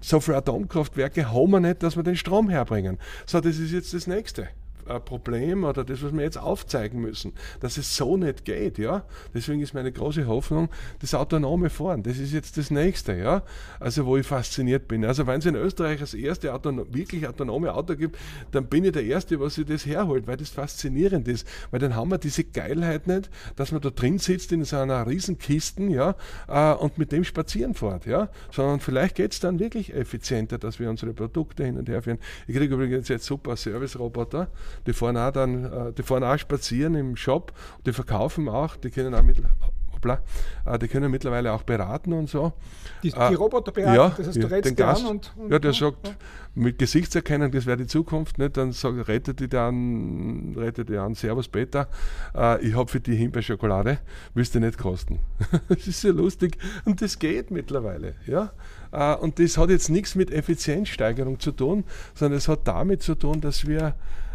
[0.00, 2.98] so viele Atomkraftwerke haben wir nicht, dass wir den Strom herbringen.
[3.26, 4.46] So, das ist jetzt das Nächste.
[4.84, 8.78] Problem oder das, was wir jetzt aufzeigen müssen, dass es so nicht geht.
[8.78, 9.04] Ja?
[9.34, 10.68] Deswegen ist meine große Hoffnung,
[11.00, 13.42] das autonome Fahren, das ist jetzt das Nächste, ja?
[13.80, 15.04] also wo ich fasziniert bin.
[15.04, 18.18] Also wenn es in Österreich das erste Auto, wirklich autonome Auto gibt,
[18.52, 21.46] dann bin ich der Erste, was sich das herholt, weil das faszinierend ist.
[21.70, 25.06] Weil dann haben wir diese Geilheit nicht, dass man da drin sitzt in so einer
[25.06, 26.16] Riesenkisten ja,
[26.48, 28.28] äh, und mit dem spazieren fährt, ja?
[28.52, 32.18] sondern vielleicht geht es dann wirklich effizienter, dass wir unsere Produkte hin und her führen.
[32.46, 34.48] Ich kriege übrigens jetzt super Service-Roboter,
[34.86, 37.52] die fahren auch dann, äh, die fahren auch spazieren im Shop,
[37.86, 39.38] die verkaufen auch, die können auch mit,
[40.66, 42.52] äh, die können mittlerweile auch beraten und so.
[43.02, 45.58] Die, die äh, Roboter beraten, ja, das heißt, du rätst den Gast, und, und, Ja,
[45.58, 46.14] der und, sagt, ja.
[46.54, 48.56] mit Gesichtserkennung, das wäre die Zukunft, nicht?
[48.56, 51.88] dann sagt, rettet die dann, rettet die an, Servus Peter,
[52.60, 53.98] ich habe für die Himbeerschokolade,
[54.34, 55.20] willst du nicht kosten.
[55.68, 58.52] das ist ja lustig und das geht mittlerweile, ja.
[59.16, 61.84] Und das hat jetzt nichts mit Effizienzsteigerung zu tun,
[62.14, 63.94] sondern es hat damit zu tun, dass wir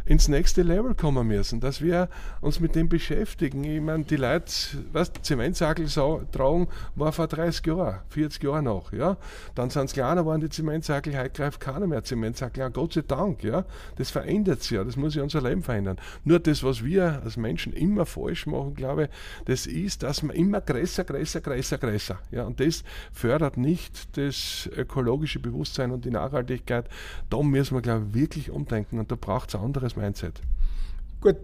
[0.10, 2.10] ins nächste Level kommen müssen, dass wir
[2.42, 3.64] uns mit dem beschäftigen.
[3.64, 4.52] Ich meine, die Leute,
[4.92, 5.86] was Zementsackel
[6.32, 9.18] tragen, war vor 30 Jahren, 40 Jahren noch, ja.
[9.54, 13.04] Dann sind es kleiner geworden, die Zementsackel, heute greift keiner mehr Zementsackel an, Gott sei
[13.08, 13.66] Dank, ja.
[13.98, 15.98] Das verändert sich ja, das muss ja unser Leben verändern.
[16.24, 19.10] Nur das, was wir als Menschen immer falsch machen, glaube ich,
[19.46, 22.46] das ist, dass man immer größer, größer, größer, größer, ja.
[22.46, 26.90] Und das fördert nicht das ökologische Bewusstsein und die Nachhaltigkeit.
[27.30, 30.42] Da müssen wir, glaube ich, wirklich umdenken und da braucht es anderes Mindset.
[31.22, 31.36] Gut,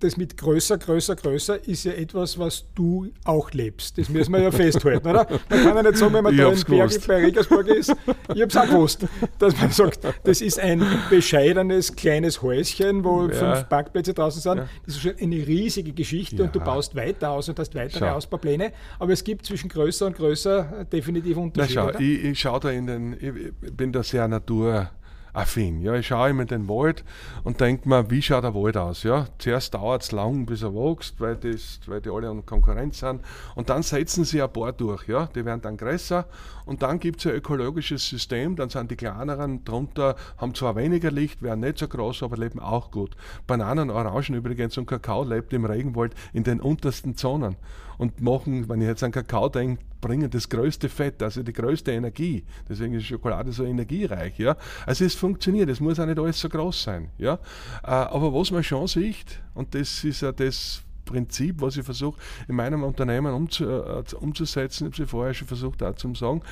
[0.00, 3.98] das mit größer, größer, größer ist ja etwas, was du auch lebst.
[3.98, 5.26] Das müssen wir ja festhalten, oder?
[5.50, 7.94] Man kann ja nicht sagen, wenn man ich da im Berg bei Regensburg ist,
[8.34, 9.06] ich habe es auch gewusst,
[9.38, 13.34] dass man sagt, das ist ein bescheidenes kleines Häuschen, wo ja.
[13.34, 14.58] fünf Parkplätze draußen sind.
[14.58, 14.68] Ja.
[14.86, 16.44] Das ist schon eine riesige Geschichte ja.
[16.44, 18.14] und du baust weiter aus und hast weitere schau.
[18.14, 18.72] Ausbaupläne.
[18.98, 21.80] Aber es gibt zwischen größer und größer definitiv Unterschiede.
[21.86, 24.90] Na schau, ich, ich schaue da in den, ich bin da sehr natur
[25.38, 25.80] affin.
[25.82, 27.04] Ja, ich schaue immer in den Wald
[27.44, 29.04] und denke mir, wie schaut der Wald aus?
[29.04, 32.98] Ja, zuerst dauert es lang, bis er wächst, weil, das, weil die alle in Konkurrenz
[32.98, 33.20] sind.
[33.54, 35.06] Und dann setzen sie ein paar durch.
[35.06, 36.26] Ja, die werden dann größer
[36.66, 38.56] und dann gibt es ein ökologisches System.
[38.56, 42.58] Dann sind die kleineren drunter, haben zwar weniger Licht, werden nicht so groß, aber leben
[42.58, 43.16] auch gut.
[43.46, 47.56] Bananen, Orangen übrigens und Kakao lebt im Regenwald in den untersten Zonen
[47.98, 51.92] und machen, wenn ich jetzt an Kakao denke, bringen das größte Fett, also die größte
[51.92, 52.44] Energie.
[52.68, 54.38] Deswegen ist Schokolade so energiereich.
[54.38, 54.56] Ja?
[54.86, 57.10] Also es funktioniert, es muss auch nicht alles so groß sein.
[57.18, 57.34] Ja?
[57.82, 62.20] Äh, aber was man schon sieht, und das ist ja das, Prinzip, was ich versuche
[62.48, 66.42] in meinem Unternehmen äh, umzusetzen, ich habe es vorher schon versucht auch zu sagen,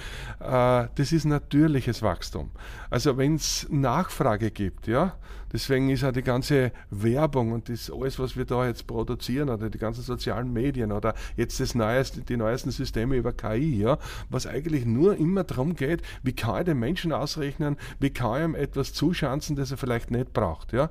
[0.41, 2.51] äh, das ist natürliches Wachstum.
[2.89, 5.15] Also wenn es Nachfrage gibt, ja,
[5.57, 9.71] deswegen ist auch die ganze Werbung und das alles, was wir da jetzt produzieren oder
[9.71, 13.97] die ganzen sozialen Medien oder jetzt das neueste, die neuesten Systeme über KI, ja,
[14.29, 18.45] was eigentlich nur immer darum geht, wie kann ich den Menschen ausrechnen, wie kann ich
[18.45, 20.91] ihm etwas zuschanzen, das er vielleicht nicht braucht, ja.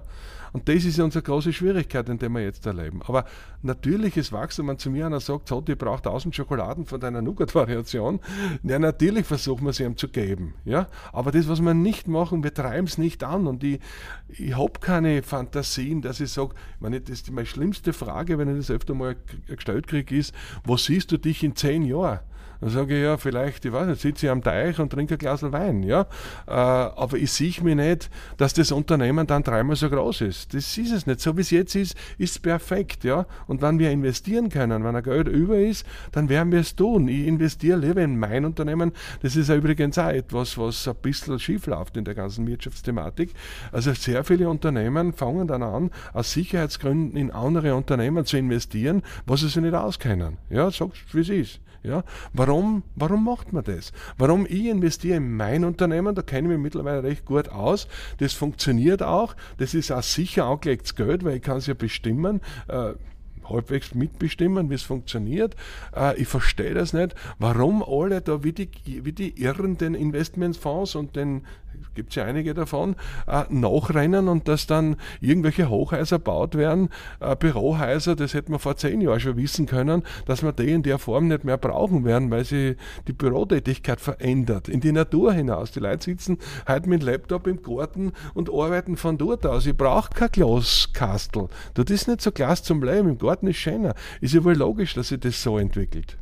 [0.56, 3.02] Und das ist unsere große Schwierigkeit, in der wir jetzt erleben.
[3.06, 3.26] Aber
[3.62, 8.22] natürliches Wachstum, wenn zu mir einer sagt, so, die braucht 1000 Schokoladen von deiner Nougat-Variation,
[8.64, 10.54] ja, natürlich versuchen wir sie ihm zu geben.
[10.64, 10.88] Ja?
[11.12, 13.48] Aber das, was wir nicht machen, wir treiben es nicht an.
[13.48, 13.82] Und ich,
[14.30, 18.50] ich habe keine Fantasien, dass ich sage, ich meine, das ist meine schlimmste Frage, wenn
[18.50, 19.16] ich das öfter mal
[19.48, 22.20] gestellt kriege, ist, wo siehst du dich in zehn Jahren?
[22.62, 25.18] Dann sage ich ja, vielleicht, ich weiß nicht, sitze ich am Teich und trinke ein
[25.18, 26.02] Glas Wein, ja.
[26.48, 30.54] Äh, aber ich sehe mir nicht, dass das Unternehmen dann dreimal so groß ist.
[30.54, 31.20] Das ist es nicht.
[31.20, 33.26] So wie es jetzt ist, ist es perfekt, ja.
[33.48, 37.08] Und wenn wir investieren können, wenn ein Geld über ist, dann werden wir es tun.
[37.08, 38.92] Ich investiere lieber in mein Unternehmen.
[39.22, 43.34] Das ist ja übrigens auch etwas, was ein bisschen schief läuft in der ganzen Wirtschaftsthematik.
[43.72, 49.42] Also sehr viele Unternehmen fangen dann an, aus Sicherheitsgründen in andere Unternehmen zu investieren, was
[49.42, 50.38] sie sich nicht auskennen.
[50.50, 51.60] Ja, sagst wie es ist.
[51.86, 52.04] Ja?
[52.34, 53.94] Warum, warum macht man das?
[54.18, 58.34] Warum ich investiere in mein Unternehmen, da kenne ich mich mittlerweile recht gut aus, das
[58.34, 62.94] funktioniert auch, das ist auch sicher angelegtes Geld, weil ich kann es ja bestimmen, äh,
[63.50, 65.56] halbwegs mitbestimmen, wie es funktioniert.
[65.96, 70.96] Äh, ich verstehe das nicht, warum alle da wie die, wie die Irren den Investmentfonds
[70.96, 71.44] und den
[71.96, 72.96] gibt es ja einige davon,
[73.28, 78.76] äh, nachrennen und dass dann irgendwelche Hochhäuser baut werden, äh, Bürohäuser, das hätte man vor
[78.76, 82.30] zehn Jahren schon wissen können, dass wir die in der Form nicht mehr brauchen werden,
[82.32, 82.76] weil sich
[83.08, 85.72] die Bürotätigkeit verändert, in die Natur hinaus.
[85.72, 89.66] Die Leute sitzen heute mit dem Laptop im Garten und arbeiten von dort aus.
[89.66, 91.48] Ich brauche kein Glaskastel.
[91.74, 93.94] Das ist nicht so Glas zum Leben, im Garten ist schöner.
[94.22, 96.18] Ist ja wohl logisch, dass sich das so entwickelt.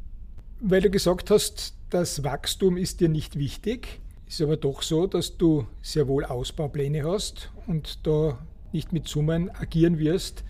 [0.60, 4.00] Weil du gesagt hast, das Wachstum ist dir nicht wichtig.
[4.28, 8.40] Ist aber doch so, dass du sehr wohl Ausbaupläne hast und da
[8.72, 10.44] nicht mit Summen agieren wirst,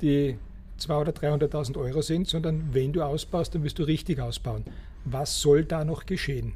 [0.00, 0.38] die
[0.80, 4.64] 200.000 oder 300.000 Euro sind, sondern wenn du ausbaust, dann wirst du richtig ausbauen.
[5.04, 6.54] Was soll da noch geschehen?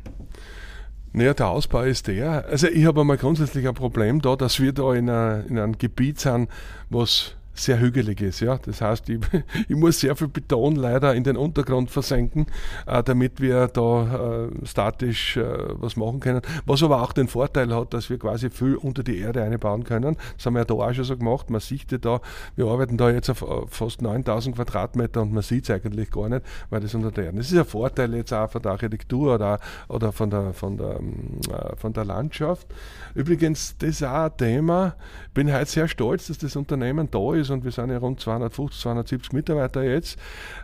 [1.13, 2.47] Naja, der Ausbau ist der.
[2.47, 5.77] Also ich habe einmal grundsätzlich ein Problem da, dass wir da in, a, in einem
[5.77, 6.49] Gebiet sind,
[6.89, 8.41] was sehr hügelig ist.
[8.41, 8.59] Ja?
[8.59, 9.21] Das heißt, ich,
[9.69, 12.47] ich, muss sehr viel Beton leider in den Untergrund versenken,
[12.87, 16.41] äh, damit wir da äh, statisch äh, was machen können.
[16.67, 20.17] Was aber auch den Vorteil hat, dass wir quasi viel unter die Erde einbauen können.
[20.37, 21.51] Das haben wir ja da auch schon so gemacht.
[21.51, 22.21] Man sieht ja da,
[22.57, 26.45] wir arbeiten da jetzt auf fast 9000 Quadratmeter und man sieht es eigentlich gar nicht,
[26.71, 27.47] weil das unter der Erde ist.
[27.47, 30.97] Das ist ein Vorteil jetzt auch von der Architektur oder, oder von, der, von, der,
[30.97, 32.67] äh, von der Landschaft.
[33.15, 34.97] Übrigens, das ist auch ein Thema.
[35.27, 38.21] Ich bin heute sehr stolz, dass das Unternehmen da ist und wir sind ja rund
[38.21, 40.19] 250, 270 Mitarbeiter jetzt,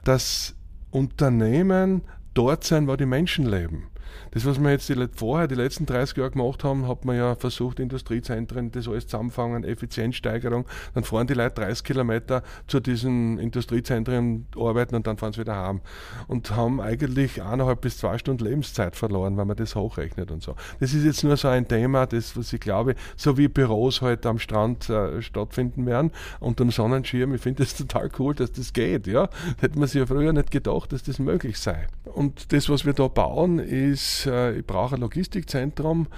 [0.05, 0.55] dass
[0.91, 2.03] Unternehmen
[2.35, 3.89] dort sein, wo die Menschen leben.
[4.37, 7.37] Das, was wir jetzt die, vorher, die letzten 30 Jahre gemacht haben, hat man ja
[7.37, 10.67] versucht, Industriezentren, das alles zusammenfangen, Effizienzsteigerung.
[10.93, 15.57] Dann fahren die Leute 30 Kilometer zu diesen Industriezentren arbeiten und dann fahren sie wieder
[15.57, 15.81] heim.
[16.29, 20.55] Und haben eigentlich eineinhalb bis zwei Stunden Lebenszeit verloren, wenn man das hochrechnet und so.
[20.81, 24.09] Das ist jetzt nur so ein Thema, das, was ich glaube, so wie Büros heute
[24.09, 27.33] halt am Strand äh, stattfinden werden, unter dem Sonnenschirm.
[27.35, 29.07] Ich finde das total cool, dass das geht.
[29.07, 29.31] Ja?
[29.61, 31.87] Hätte man sich ja früher nicht gedacht, dass das möglich sei.
[32.05, 36.09] Und das, was wir da bauen, ist äh, ich brauche ein Logistikzentrum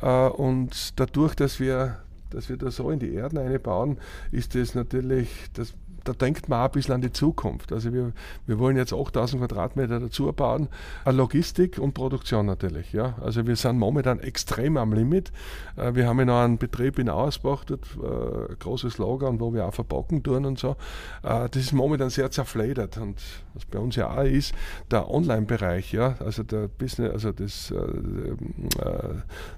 [0.00, 1.98] äh, und dadurch, dass wir,
[2.30, 3.98] dass wir da so in die Erden einbauen,
[4.30, 5.74] ist das natürlich, das
[6.06, 7.72] da denkt man auch ein bisschen an die Zukunft.
[7.72, 8.12] Also wir,
[8.46, 10.68] wir wollen jetzt 8000 Quadratmeter dazu bauen,
[11.04, 12.92] Logistik und Produktion natürlich.
[12.92, 13.16] Ja.
[13.20, 15.32] Also wir sind momentan extrem am Limit.
[15.76, 19.40] Äh, wir haben ja noch einen Betrieb in Ausbach, dort äh, ein großes Lager, und
[19.40, 20.76] wo wir auch verpacken tun und so.
[21.22, 23.20] Äh, das ist momentan sehr zerfledert und
[23.54, 24.54] was bei uns ja auch ist,
[24.90, 27.72] der Online-Bereich, ja, also der Business, also das,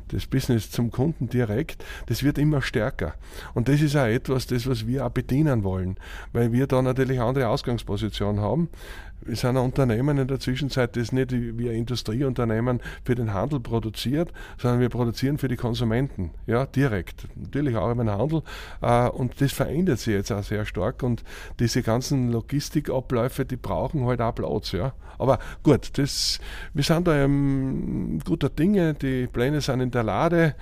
[0.08, 3.14] das Business zum Kunden direkt, das wird immer stärker.
[3.54, 5.98] Und das ist auch etwas, das, was wir auch bedienen wollen
[6.38, 8.68] weil wir da natürlich andere Ausgangsposition haben.
[9.22, 13.58] Wir sind ein Unternehmen in der Zwischenzeit, das nicht wie ein Industrieunternehmen für den Handel
[13.58, 17.26] produziert, sondern wir produzieren für die Konsumenten, ja, direkt.
[17.34, 18.42] Natürlich auch im Handel.
[18.80, 21.24] Äh, und das verändert sich jetzt auch sehr stark und
[21.58, 24.92] diese ganzen Logistikabläufe, die brauchen halt auch Platz, ja.
[25.18, 26.38] Aber gut, das,
[26.72, 27.26] wir sind da
[28.24, 30.54] guter Dinge, die Pläne sind in der Lade.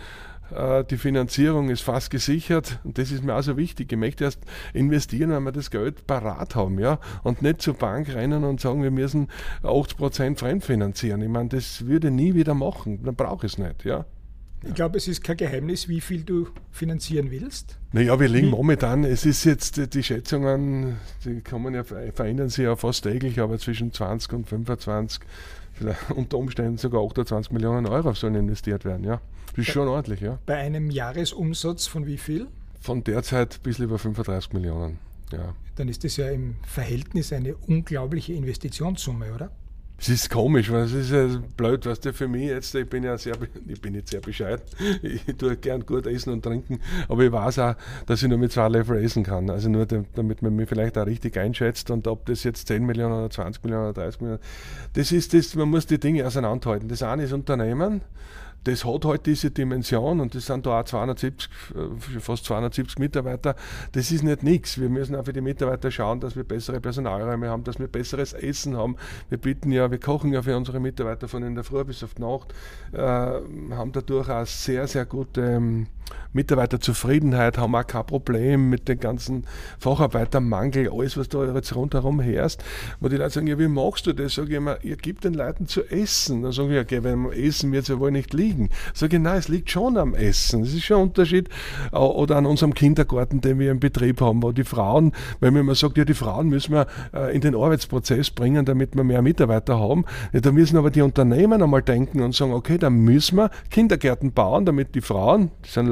[0.54, 3.92] Äh, die Finanzierung ist fast gesichert und das ist mir also wichtig.
[3.92, 4.40] Ich möchte erst
[4.72, 8.82] investieren, wenn wir das Geld parat haben, ja, und nicht zur Bank rennen und sagen,
[8.82, 9.28] wir müssen
[9.62, 11.22] 80 Prozent fremdfinanzieren.
[11.22, 14.04] Ich meine, das würde ich nie wieder machen, dann brauche ich es nicht, ja.
[14.64, 17.78] Ich glaube, es ist kein Geheimnis, wie viel du finanzieren willst.
[17.92, 22.74] Naja, wir liegen momentan, es ist jetzt, die Schätzungen, die kommen ja, verändern sich ja
[22.74, 25.20] fast täglich, aber zwischen 20 und 25,
[25.76, 29.20] vielleicht unter Umständen sogar 28 Millionen Euro sollen investiert werden, ja.
[29.50, 30.38] Das ist bei, schon ordentlich, ja.
[30.46, 32.48] Bei einem Jahresumsatz von wie viel?
[32.80, 34.98] Von derzeit ein bisschen über 35 Millionen,
[35.32, 35.54] ja.
[35.76, 39.50] Dann ist das ja im Verhältnis eine unglaubliche Investitionssumme, oder?
[39.98, 43.02] Es ist komisch, weil es ist ja blöd, weißt du, für mich jetzt, ich bin
[43.02, 43.34] ja sehr,
[43.66, 44.62] ich bin jetzt sehr bescheiden,
[45.02, 48.52] ich tue gern gut essen und trinken, aber ich weiß auch, dass ich nur mit
[48.52, 52.26] zwei Level essen kann, also nur damit man mich vielleicht auch richtig einschätzt und ob
[52.26, 54.42] das jetzt 10 Millionen oder 20 Millionen oder 30 Millionen,
[54.92, 56.88] das ist das, man muss die Dinge auseinanderhalten.
[56.88, 58.02] Das eine ist Unternehmen,
[58.66, 63.54] das hat halt diese Dimension und das sind da auch 270, äh, fast 270 Mitarbeiter.
[63.92, 64.80] Das ist nicht nichts.
[64.80, 68.32] Wir müssen auch für die Mitarbeiter schauen, dass wir bessere Personalräume haben, dass wir besseres
[68.32, 68.96] Essen haben.
[69.28, 72.14] Wir bieten ja, wir kochen ja für unsere Mitarbeiter von in der Früh bis auf
[72.14, 72.54] die Nacht,
[72.92, 75.86] äh, haben dadurch auch sehr, sehr gute ähm,
[76.32, 79.46] Mitarbeiterzufriedenheit, haben auch kein Problem mit dem ganzen
[79.78, 82.62] Facharbeitermangel, alles, was da jetzt rundherum herrscht.
[83.00, 84.34] Wo die Leute sagen, ja, wie machst du das?
[84.34, 86.42] Sag ich immer, ihr gebt den Leuten zu essen.
[86.42, 88.55] Dann sagen wir, okay, wenn Essen wird es ja wohl nicht liegen.
[88.94, 90.62] Sag ich, nein, es liegt schon am Essen.
[90.62, 91.48] Das ist schon ein Unterschied.
[91.92, 95.74] Oder an unserem Kindergarten, den wir im Betrieb haben, wo die Frauen, wenn man immer
[95.74, 99.78] sagt, ja, die Frauen müssen wir äh, in den Arbeitsprozess bringen, damit wir mehr Mitarbeiter
[99.78, 100.04] haben.
[100.32, 104.32] Ja, da müssen aber die Unternehmen einmal denken und sagen, okay, dann müssen wir Kindergärten
[104.32, 105.88] bauen, damit die Frauen, das sind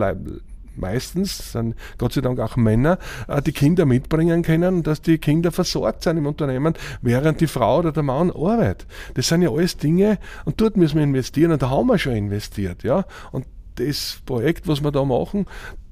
[0.77, 5.53] meistens, sind Gott sei Dank auch Männer, äh, die Kinder mitbringen können, dass die Kinder
[5.53, 8.87] versorgt sind im Unternehmen, während die Frau oder der Mann arbeitet.
[9.15, 12.15] Das sind ja alles Dinge und dort müssen wir investieren und da haben wir schon
[12.15, 12.83] investiert.
[12.83, 13.05] Ja?
[13.33, 15.47] Und das Projekt, was wir da machen,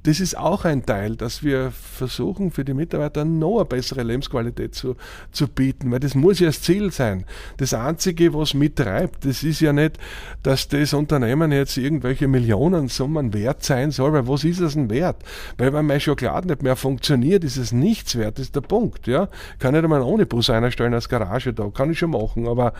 [0.05, 4.75] das ist auch ein Teil, dass wir versuchen, für die Mitarbeiter noch eine bessere Lebensqualität
[4.75, 4.97] zu,
[5.31, 7.25] zu bieten, weil das muss ja das Ziel sein.
[7.59, 9.99] Das Einzige, was mittreibt, das ist ja nicht,
[10.43, 15.23] dass das Unternehmen jetzt irgendwelche Millionensummen wert sein soll, weil was ist es denn wert?
[15.57, 19.07] Weil wenn mein Schokolade nicht mehr funktioniert, ist es nichts wert, das ist der Punkt.
[19.07, 19.29] Ja?
[19.61, 22.73] Kann nicht einmal ohne Bus einstellen als Garage da, kann ich schon machen, aber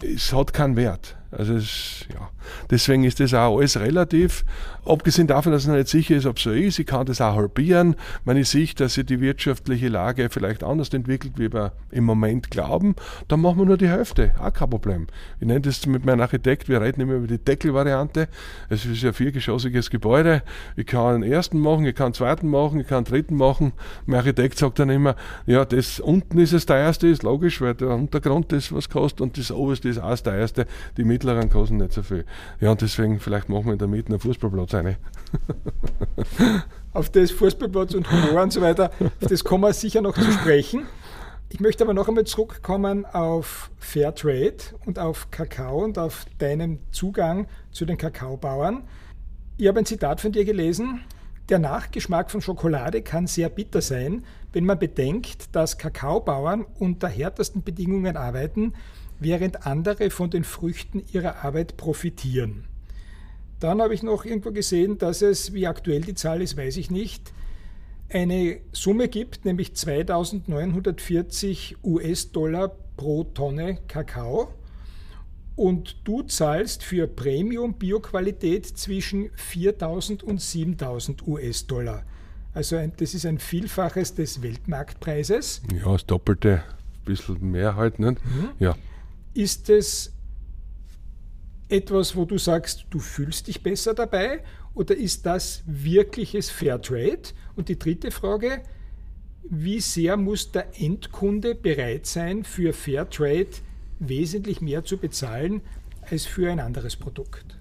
[0.00, 1.16] es hat keinen Wert.
[1.36, 2.30] Also es, ja,
[2.70, 4.44] deswegen ist das auch alles relativ.
[4.86, 7.34] Abgesehen davon, dass es nicht sicher ist, ob es so ist, ich kann das auch
[7.34, 12.04] halbieren, wenn ich sehe, dass sich die wirtschaftliche Lage vielleicht anders entwickelt, wie wir im
[12.04, 12.94] Moment glauben,
[13.26, 15.08] dann machen wir nur die Hälfte, auch kein Problem.
[15.40, 18.28] Ich nenne das mit meinem Architekt, wir reden immer über die Deckelvariante.
[18.68, 20.42] Es ist ein viergeschossiges Gebäude.
[20.76, 23.72] Ich kann einen ersten machen, ich kann einen zweiten machen, ich kann einen dritten machen.
[24.06, 27.88] Mein Architekt sagt dann immer, ja, das unten ist das teuerste, ist logisch, weil der
[27.90, 30.66] Untergrund das was kostet und das oberste ist auch das teuerste.
[30.96, 32.24] Die mittleren kosten nicht so viel.
[32.60, 34.96] Ja, und deswegen vielleicht machen wir in der Mitte einen Fußballplatz rein.
[36.92, 40.30] auf das Fußballplatz und Humor und so weiter, auf das kommen wir sicher noch zu
[40.32, 40.84] sprechen.
[41.48, 47.46] Ich möchte aber noch einmal zurückkommen auf Fairtrade und auf Kakao und auf deinen Zugang
[47.70, 48.82] zu den Kakaobauern.
[49.56, 51.00] Ich habe ein Zitat von dir gelesen.
[51.48, 57.62] Der Nachgeschmack von Schokolade kann sehr bitter sein, wenn man bedenkt, dass Kakaobauern unter härtesten
[57.62, 58.72] Bedingungen arbeiten,
[59.20, 62.64] während andere von den Früchten ihrer Arbeit profitieren.
[63.60, 66.90] Dann habe ich noch irgendwo gesehen, dass es, wie aktuell die Zahl ist, weiß ich
[66.90, 67.32] nicht,
[68.08, 74.54] eine Summe gibt, nämlich 2940 US-Dollar pro Tonne Kakao.
[75.56, 82.04] Und du zahlst für Premium-Bioqualität zwischen 4000 und 7000 US-Dollar.
[82.52, 85.62] Also ein, das ist ein Vielfaches des Weltmarktpreises.
[85.74, 87.98] Ja, das Doppelte, ein bisschen mehr halt.
[87.98, 88.22] Nicht?
[88.24, 88.50] Mhm.
[88.58, 88.76] Ja.
[89.36, 90.14] Ist es
[91.68, 94.42] etwas, wo du sagst, du fühlst dich besser dabei?
[94.72, 97.34] Oder ist das wirkliches Fairtrade?
[97.54, 98.62] Und die dritte Frage,
[99.42, 103.50] wie sehr muss der Endkunde bereit sein, für Fairtrade
[103.98, 105.60] wesentlich mehr zu bezahlen
[106.10, 107.56] als für ein anderes Produkt?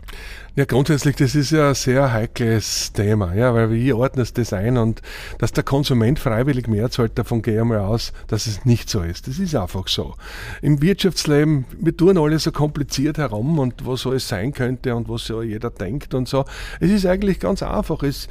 [0.55, 4.77] Ja, grundsätzlich, das ist ja ein sehr heikles Thema, ja, weil wie ordnet das ein
[4.77, 5.01] und
[5.37, 9.01] dass der Konsument freiwillig mehr zahlt, davon gehe ich mal aus, dass es nicht so
[9.01, 9.27] ist.
[9.27, 10.15] Das ist einfach so.
[10.61, 15.25] Im Wirtschaftsleben, wir tun alles so kompliziert herum und was alles sein könnte und was
[15.25, 16.45] so jeder denkt und so.
[16.79, 18.01] Es ist eigentlich ganz einfach.
[18.03, 18.29] Es,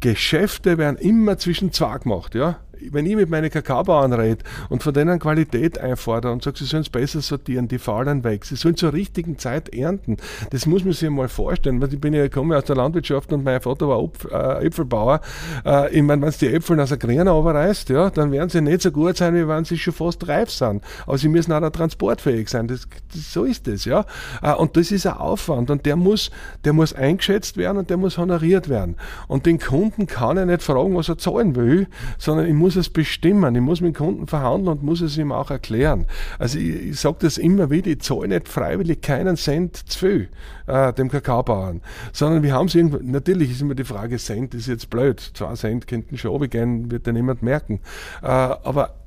[0.00, 2.58] Geschäfte werden immer zwischen zwei gemacht, ja
[2.90, 6.82] wenn ich mit meinen Kakaobauern rede und von denen Qualität einfordere und sage, sie sollen
[6.82, 10.16] es besser sortieren, die fallen weg, sie sollen zur richtigen Zeit ernten,
[10.50, 13.44] das muss man sich mal vorstellen, weil ich bin ja, komme aus der Landwirtschaft und
[13.44, 15.20] mein Vater war äh, Äpfelbauer.
[15.64, 18.60] Äh, ich meine, wenn es die Äpfel aus der Gräne runterreißt, ja, dann werden sie
[18.60, 20.82] nicht so gut sein, wie wenn sie schon fast reif sind.
[21.06, 22.68] Aber sie müssen auch noch transportfähig sein.
[22.68, 24.04] Das, das, so ist das, ja.
[24.42, 26.30] Äh, und das ist ein Aufwand und der muss,
[26.64, 28.96] der muss eingeschätzt werden und der muss honoriert werden.
[29.26, 31.88] Und den Kunden kann ich nicht fragen, was er zahlen will,
[32.18, 35.16] sondern ich muss muss es bestimmen, ich muss mit dem Kunden verhandeln und muss es
[35.16, 36.04] ihm auch erklären.
[36.38, 40.28] Also ich, ich sage das immer wieder, ich zahle nicht freiwillig keinen Cent zu viel
[40.66, 41.80] äh, dem Kakaobauern,
[42.12, 45.54] sondern wir haben es irgendwo, natürlich ist immer die Frage, Cent ist jetzt blöd, zwei
[45.54, 47.80] Cent könnten schon runtergehen, wird ja niemand merken,
[48.22, 48.97] äh, aber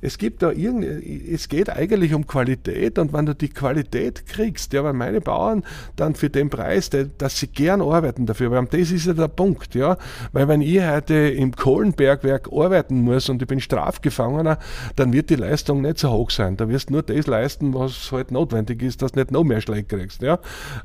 [0.00, 4.72] es gibt da irgend, es geht eigentlich um Qualität und wenn du die Qualität kriegst,
[4.72, 5.64] ja, weil meine Bauern
[5.96, 9.28] dann für den Preis, der, dass sie gern arbeiten dafür, weil das ist ja der
[9.28, 9.98] Punkt, ja,
[10.32, 14.58] weil wenn ich heute im Kohlenbergwerk arbeiten muss und ich bin Strafgefangener,
[14.96, 16.56] dann wird die Leistung nicht so hoch sein.
[16.56, 19.60] Da wirst du nur das leisten, was halt notwendig ist, dass du nicht noch mehr
[19.60, 20.34] Schläge kriegst, ja.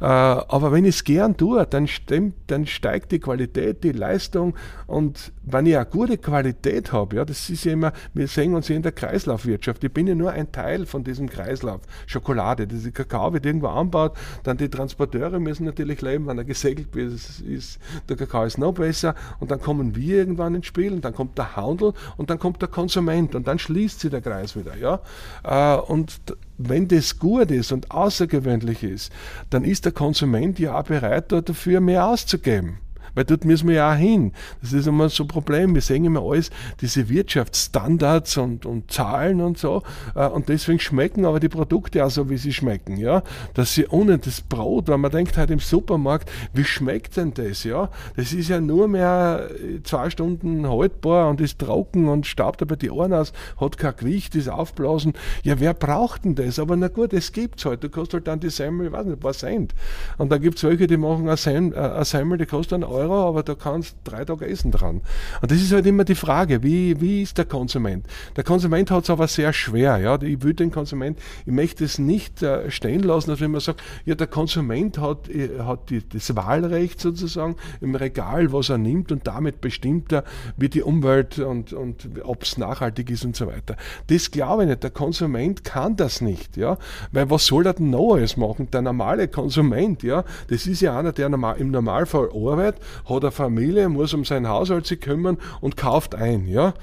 [0.01, 4.55] Äh, aber wenn ich es gern tue, dann, stimmt, dann steigt die Qualität, die Leistung
[4.87, 8.67] und wenn ich eine gute Qualität habe, ja, das ist ja immer, wir sehen uns
[8.67, 9.83] hier in der Kreislaufwirtschaft.
[9.83, 11.81] Ich bin ja nur ein Teil von diesem Kreislauf.
[12.05, 14.13] Schokolade, diese Kakao wird irgendwo anbaut,
[14.43, 17.79] dann die Transporteure müssen natürlich leben, wenn er gesegelt wird, ist,
[18.09, 21.37] der Kakao ist noch besser und dann kommen wir irgendwann ins Spiel und dann kommt
[21.37, 24.75] der Handel und dann kommt der Konsument und dann schließt sich der Kreis wieder.
[24.77, 25.01] Ja?
[25.43, 26.19] Äh, und
[26.57, 29.11] wenn das gut ist und außergewöhnlich ist,
[29.49, 32.77] dann ist der Konsument ja auch bereit, dafür mehr auszugeben
[33.15, 34.31] weil dort müssen wir ja auch hin.
[34.61, 35.73] Das ist immer so ein Problem.
[35.75, 36.49] Wir sehen immer alles,
[36.81, 39.83] diese Wirtschaftsstandards und, und Zahlen und so.
[40.15, 42.97] Äh, und deswegen schmecken aber die Produkte auch so, wie sie schmecken.
[42.97, 43.23] Ja?
[43.53, 47.63] Dass sie ohne das Brot, wenn man denkt halt im Supermarkt, wie schmeckt denn das?
[47.63, 47.89] Ja?
[48.15, 52.75] Das ist ja nur mehr äh, zwei Stunden haltbar und ist trocken und staubt aber
[52.75, 55.13] die Ohren aus, hat kein Gewicht, ist aufblasen.
[55.43, 56.59] Ja, wer braucht denn das?
[56.59, 57.83] Aber na gut, es gibt's halt.
[57.83, 59.73] Du kostet halt dann die Semmel, ich weiß nicht, ein paar Cent.
[60.17, 62.83] Und da gibt es welche, die machen eine Semmel, äh, eine Semmel die kostet einen
[62.83, 65.01] Euro Euro, aber da kannst drei Tage essen dran.
[65.41, 68.05] Und das ist halt immer die Frage, wie, wie ist der Konsument?
[68.35, 69.97] Der Konsument hat es aber sehr schwer.
[69.97, 70.21] Ja?
[70.21, 73.81] Ich will den Konsument, ich möchte es nicht äh, stehen lassen, dass wenn man sagt,
[74.05, 79.11] ja, der Konsument hat, äh, hat die, das Wahlrecht sozusagen im Regal, was er nimmt
[79.11, 80.23] und damit bestimmt er,
[80.57, 83.75] wie die Umwelt und, und ob es nachhaltig ist und so weiter.
[84.07, 84.83] Das glaube ich nicht.
[84.83, 86.57] Der Konsument kann das nicht.
[86.57, 86.77] Ja?
[87.11, 88.69] Weil was soll er denn noch alles machen?
[88.71, 93.31] Der normale Konsument, ja, das ist ja einer, der normal, im Normalfall arbeitet hat eine
[93.31, 96.47] Familie, muss um seinen Haushalt sich kümmern und kauft ein.
[96.47, 96.73] Ja?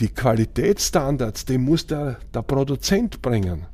[0.00, 3.66] Die Qualitätsstandards, die muss der, der Produzent bringen.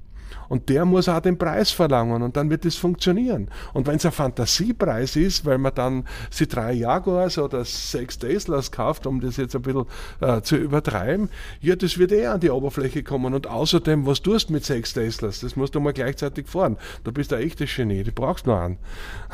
[0.49, 3.49] Und der muss auch den Preis verlangen und dann wird es funktionieren.
[3.75, 8.71] Und wenn es ein Fantasiepreis ist, weil man dann sie drei Jaguars oder sechs Teslas
[8.71, 9.87] kauft, um das jetzt ein bisschen
[10.21, 11.29] äh, zu übertreiben,
[11.61, 13.35] ja, das wird eh an die Oberfläche kommen.
[13.35, 15.41] Und außerdem, was tust du mit sechs Teslas?
[15.41, 16.77] Das musst du mal gleichzeitig fahren.
[17.05, 18.79] Du bist ein echtes Genie, du brauchst nur einen.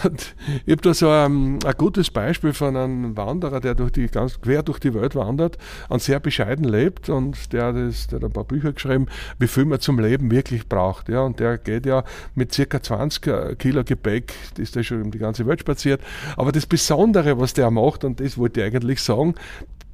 [0.05, 0.35] Und
[0.67, 4.41] ich habe da so ein, ein, gutes Beispiel von einem Wanderer, der durch die, ganz
[4.41, 5.59] quer durch die Welt wandert
[5.89, 9.07] und sehr bescheiden lebt und der, das, der hat ein paar Bücher geschrieben,
[9.39, 11.09] wie viel man zum Leben wirklich braucht macht.
[11.09, 15.11] Ja, und der geht ja mit circa 20 äh, Kilo Gepäck, ist der schon um
[15.11, 16.01] die ganze Welt spaziert.
[16.37, 19.35] Aber das Besondere, was der macht, und das wollte ich eigentlich sagen,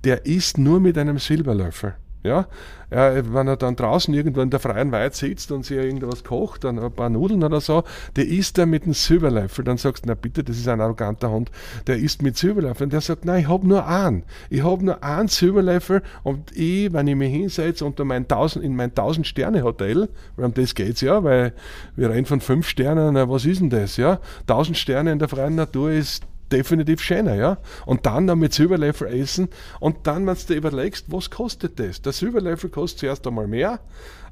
[0.05, 1.95] der isst nur mit einem Silberlöffel.
[2.25, 2.47] Ja,
[2.91, 6.79] wenn er dann draußen irgendwo in der freien Weide sitzt und sich irgendwas kocht, dann
[6.79, 7.85] ein paar Nudeln oder so,
[8.17, 9.65] der isst er mit einem Silberlöffel.
[9.65, 11.51] Dann sagst du, na bitte, das ist ein arroganter Hund,
[11.87, 12.85] der isst mit Silberlöffel.
[12.85, 14.25] Und der sagt, nein, ich habe nur einen.
[14.51, 18.75] Ich habe nur einen Silberlöffel und ich, wenn ich mich hinsetze unter mein 1000, in
[18.75, 21.53] mein 1000-Sterne-Hotel, weil um das geht's ja, weil
[21.95, 24.19] wir reden von fünf Sternen, na, was ist denn das, ja?
[24.49, 27.59] 1000 Sterne in der freien Natur ist definitiv schöner, ja.
[27.87, 29.49] Und dann noch mit Silberlöffel essen
[29.81, 32.03] und dann, wenn du dir überlegst, was kostet das?
[32.03, 33.81] Der Silberlöffel kostet zuerst einmal mehr,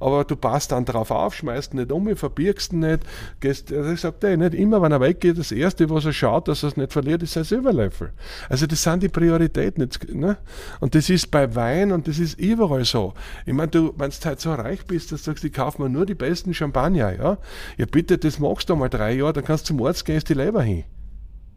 [0.00, 3.00] aber du passt dann drauf auf, schmeißt nicht um, verbirgst ihn nicht,
[3.40, 6.48] gehst, also ich sag dir nicht, immer wenn er weggeht, das Erste, was er schaut,
[6.48, 8.12] dass er es nicht verliert, ist sein Silberlöffel.
[8.48, 9.88] Also das sind die Prioritäten.
[10.12, 10.36] Ne?
[10.80, 13.14] Und das ist bei Wein und das ist überall so.
[13.44, 15.88] Ich meine, du, wenn du halt so reich bist, dass du sagst, ich kaufe mir
[15.88, 17.38] nur die besten Champagner, ja.
[17.76, 20.28] Ja bitte, das machst du mal drei Jahre, dann kannst du zum Arzt gehen, ist
[20.28, 20.84] die Leber hin.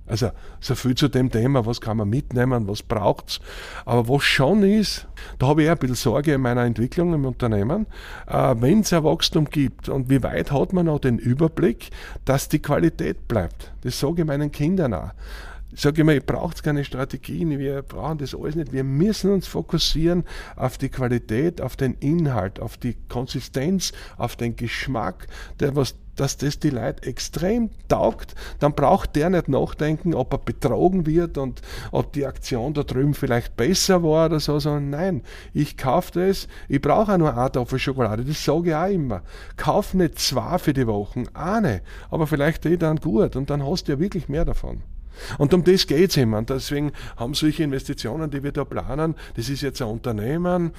[0.09, 3.39] Also so viel zu dem Thema, was kann man mitnehmen, was braucht es.
[3.85, 5.07] Aber was schon ist,
[5.37, 7.85] da habe ich ein bisschen Sorge in meiner Entwicklung im Unternehmen,
[8.27, 11.91] äh, wenn es ein Wachstum gibt und wie weit hat man auch den Überblick,
[12.25, 13.71] dass die Qualität bleibt.
[13.81, 15.11] Das sage ich meinen Kindern auch.
[15.71, 18.73] Ich sage immer, ihr braucht keine Strategien, wir brauchen das alles nicht.
[18.73, 20.23] Wir müssen uns fokussieren
[20.55, 25.27] auf die Qualität, auf den Inhalt, auf die Konsistenz, auf den Geschmack,
[25.59, 30.39] der was dass das die Leute extrem taugt, dann braucht der nicht nachdenken, ob er
[30.39, 31.61] betrogen wird und
[31.91, 35.21] ob die Aktion da drüben vielleicht besser war oder so, sondern nein,
[35.53, 39.21] ich kaufe das, ich brauche auch nur eine Tafel Schokolade, das sage ich auch immer.
[39.57, 43.87] Kauf nicht zwei für die Wochen, eine, aber vielleicht die dann gut und dann hast
[43.87, 44.81] du ja wirklich mehr davon.
[45.37, 46.37] Und um das geht es immer.
[46.37, 50.71] Und deswegen haben solche Investitionen, die wir da planen, das ist jetzt ein Unternehmen,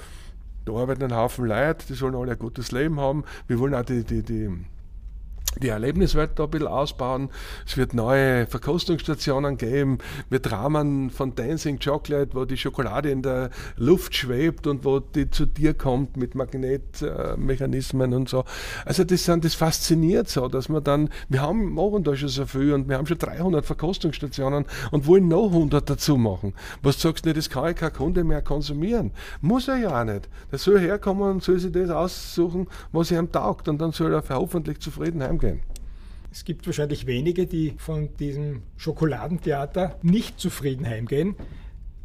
[0.65, 3.23] da arbeiten ein Haufen Leute, die sollen alle ein gutes Leben haben.
[3.47, 4.49] Wir wollen auch die, die, die
[5.59, 7.29] die Erlebniswelt da ein bisschen ausbauen.
[7.65, 9.97] Es wird neue Verkostungsstationen geben,
[10.29, 15.29] mit Rahmen von Dancing Chocolate, wo die Schokolade in der Luft schwebt und wo die
[15.29, 18.45] zu dir kommt mit Magnetmechanismen und so.
[18.85, 22.45] Also das, sind, das fasziniert so, dass wir dann, wir haben, machen da schon so
[22.45, 26.53] viel und wir haben schon 300 Verkostungsstationen und wollen noch 100 dazu machen.
[26.81, 29.11] Was sagst du, das kann ja kein Kunde mehr konsumieren.
[29.41, 30.29] Muss er ja auch nicht.
[30.51, 34.23] Der soll herkommen und soll sich das aussuchen, was ihm taugt und dann soll er
[34.29, 35.59] hoffentlich zufrieden heimgehen gehen.
[36.31, 41.35] Es gibt wahrscheinlich wenige, die von diesem Schokoladentheater nicht zufrieden heimgehen.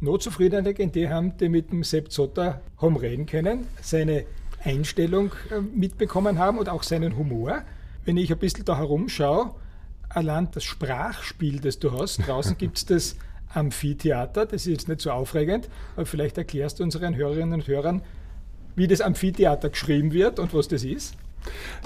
[0.01, 4.25] Nur zufriedene die haben, die mit dem Sepp Zotter haben reden können, seine
[4.63, 7.63] Einstellung äh, mitbekommen haben und auch seinen Humor.
[8.03, 9.55] Wenn ich ein bisschen da herumschaue,
[10.09, 13.15] allein das Sprachspiel, das du hast, draußen gibt es das
[13.53, 18.01] Amphitheater, das ist jetzt nicht so aufregend, aber vielleicht erklärst du unseren Hörerinnen und Hörern,
[18.75, 21.15] wie das Amphitheater geschrieben wird und was das ist.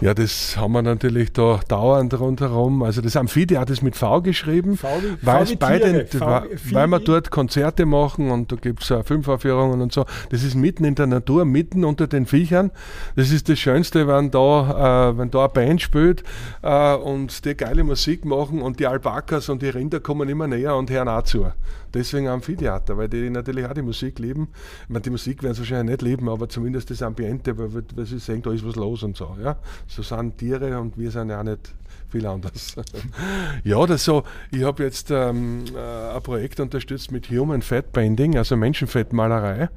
[0.02, 2.82] Ja, das haben wir natürlich da dauernd rundherum.
[2.82, 4.88] Also das Amphitheater ist mit V geschrieben, v
[5.22, 9.82] weil, v bei den, v, weil wir dort Konzerte machen und da gibt es Filmaufführungen
[9.82, 10.06] und so.
[10.30, 12.72] Das ist mitten in der Natur, mitten unter den Viechern.
[13.16, 16.24] Das ist das Schönste, wenn da, äh, wenn da eine Band spielt
[16.64, 20.76] äh, und die geile Musik machen und die Alpakas und die Rinder kommen immer näher
[20.76, 21.45] und hören auch zu.
[21.94, 24.50] Deswegen Amphitheater, weil die natürlich auch die Musik lieben.
[24.84, 28.06] Ich meine, die Musik werden sie wahrscheinlich nicht lieben, aber zumindest das Ambiente, weil, weil
[28.06, 29.36] sie sehen, da ist was los und so.
[29.42, 29.58] Ja?
[29.88, 31.74] So sind Tiere und wir sind ja auch nicht
[32.10, 32.76] viel anders.
[33.64, 38.38] ja, das so, ich habe jetzt ähm, äh, ein Projekt unterstützt mit Human Fat Bending,
[38.38, 39.70] also Menschenfettmalerei.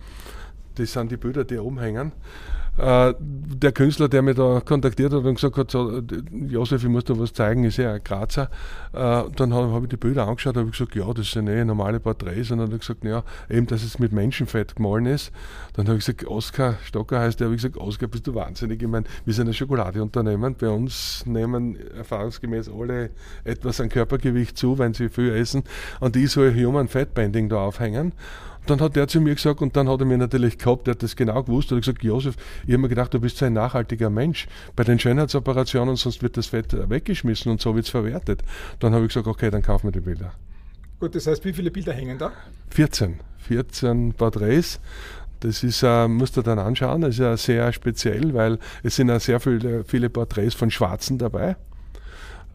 [0.77, 2.12] Das sind die Bilder, die oben hängen.
[2.77, 6.03] Äh, der Künstler, der mich da kontaktiert hat und gesagt hat, so,
[6.33, 8.51] Josef, ich muss dir was zeigen, ist ja ein Grazer.
[8.93, 12.01] Äh, dann habe hab ich die Bilder angeschaut, habe gesagt, ja, das sind eh normale
[12.01, 12.51] Porträts.
[12.51, 15.31] Und dann hat er gesagt, ja, eben, dass es mit Menschenfett gemahlen ist.
[15.75, 18.83] Dann habe ich gesagt, Oskar Stocker heißt der, habe ich gesagt, Oskar, bist du wahnsinnig.
[18.83, 20.57] Ich meine, wir sind ein Schokoladeunternehmen.
[20.57, 23.11] Bei uns nehmen erfahrungsgemäß alle
[23.45, 25.62] etwas an Körpergewicht zu, wenn sie viel essen.
[26.01, 28.12] Und ich soll Human Fat Bending da aufhängen
[28.67, 31.03] dann hat der zu mir gesagt, und dann hat er mir natürlich gehabt, der hat
[31.03, 32.37] das genau gewusst, hat gesagt, Josef,
[32.67, 34.47] ich habe mir gedacht, du bist so ein nachhaltiger Mensch.
[34.77, 38.43] Bei den Schönheitsoperationen, sonst wird das Fett weggeschmissen und so wird es verwertet.
[38.79, 40.33] Dann habe ich gesagt, okay, dann kaufen wir die Bilder.
[41.01, 42.33] Gut, das heißt, wie viele Bilder hängen da?
[42.71, 43.21] 14.
[43.47, 44.81] 14 Porträts.
[45.41, 49.09] Das ist, äh, musst du dann anschauen, das ist ja sehr speziell, weil es sind
[49.09, 51.57] ja sehr viele, viele Porträts von Schwarzen dabei.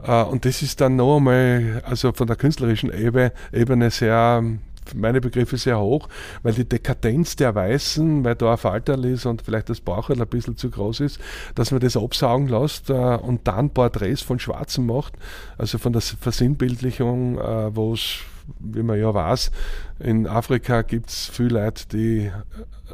[0.01, 4.41] Uh, und das ist dann noch einmal, also von der künstlerischen Ebene, Ebene sehr
[4.95, 6.07] meine Begriffe sehr hoch,
[6.43, 10.27] weil die Dekadenz der Weißen, weil da ein Falterl ist und vielleicht das Bauchel ein
[10.27, 11.19] bisschen zu groß ist,
[11.55, 15.13] dass man das absaugen lässt äh, und dann Porträts von Schwarzen macht,
[15.57, 18.19] also von der Versinnbildlichung, äh, wo es,
[18.59, 19.51] wie man ja weiß,
[19.99, 22.31] in Afrika gibt es viele Leute, die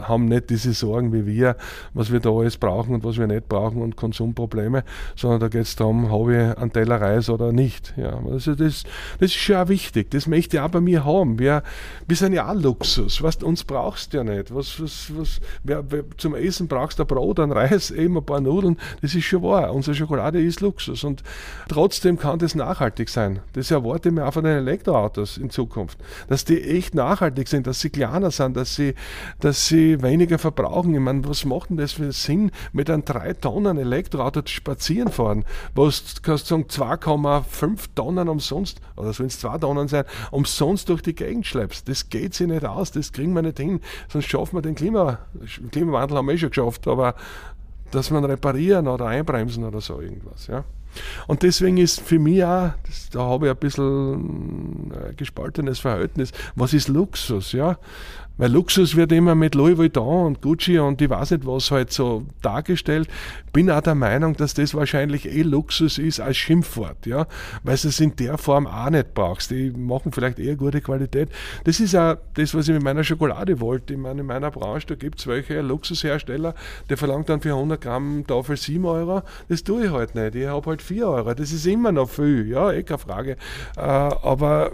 [0.01, 1.55] haben nicht diese Sorgen wie wir,
[1.93, 4.83] was wir da alles brauchen und was wir nicht brauchen und Konsumprobleme,
[5.15, 7.93] sondern da geht es darum, habe ich einen Teller Reis oder nicht.
[7.97, 8.83] Ja, also das,
[9.19, 10.11] das ist schon auch wichtig.
[10.11, 11.39] Das möchte ich auch bei mir haben.
[11.39, 11.63] Wir,
[12.07, 13.21] wir sind ja auch Luxus.
[13.21, 14.53] Was, uns brauchst du ja nicht.
[14.53, 18.25] Was, was, was, wer, wer, zum Essen brauchst du ein Brot, ein Reis, eben ein
[18.25, 18.77] paar Nudeln.
[19.01, 19.73] Das ist schon wahr.
[19.73, 21.03] Unsere Schokolade ist Luxus.
[21.03, 21.23] Und
[21.67, 23.39] trotzdem kann das nachhaltig sein.
[23.53, 25.97] Das erwarte ich mir auch von den Elektroautos in Zukunft.
[26.27, 28.95] Dass die echt nachhaltig sind, dass sie kleiner sind, dass sie,
[29.39, 30.93] dass sie weniger verbrauchen.
[30.93, 35.45] Ich meine, was macht denn das für Sinn, mit einem 3 Tonnen Elektroauto spazieren fahren?
[35.73, 41.15] Was kannst sagen, 2,5 Tonnen umsonst, oder sollen es 2 Tonnen sein, umsonst durch die
[41.15, 41.88] Gegend schleppst?
[41.88, 43.79] Das geht sich nicht aus, das kriegen wir nicht hin.
[44.09, 45.19] Sonst schaffen wir den Klima,
[45.71, 47.15] Klimawandel haben wir eh schon geschafft, aber
[47.91, 50.47] dass ihn reparieren oder einbremsen oder so irgendwas.
[50.47, 50.65] Ja.
[51.27, 55.79] Und deswegen ist für mich auch, das, da habe ich ein bisschen ein äh, gespaltenes
[55.79, 57.51] Verhältnis, was ist Luxus?
[57.51, 57.77] Ja?
[58.38, 61.91] Weil Luxus wird immer mit Louis Vuitton und Gucci und ich weiß nicht was halt
[61.91, 63.07] so dargestellt.
[63.53, 67.27] Bin auch der Meinung, dass das wahrscheinlich eh Luxus ist als Schimpfwort, ja.
[67.63, 69.51] Weil du es in der Form auch nicht brauchst.
[69.51, 71.29] Die machen vielleicht eher gute Qualität.
[71.63, 73.93] Das ist auch das, was ich mit meiner Schokolade wollte.
[73.93, 76.55] Ich meine, in meiner Branche, da gibt es welche Luxushersteller,
[76.89, 79.21] der verlangt dann für 100 Gramm Tafel 7 Euro.
[79.47, 80.36] Das tue ich halt nicht.
[80.36, 81.33] Ich habe halt 4 Euro.
[81.33, 83.38] Das ist immer noch viel, ja, eh keine Frage.
[83.77, 84.71] Äh, aber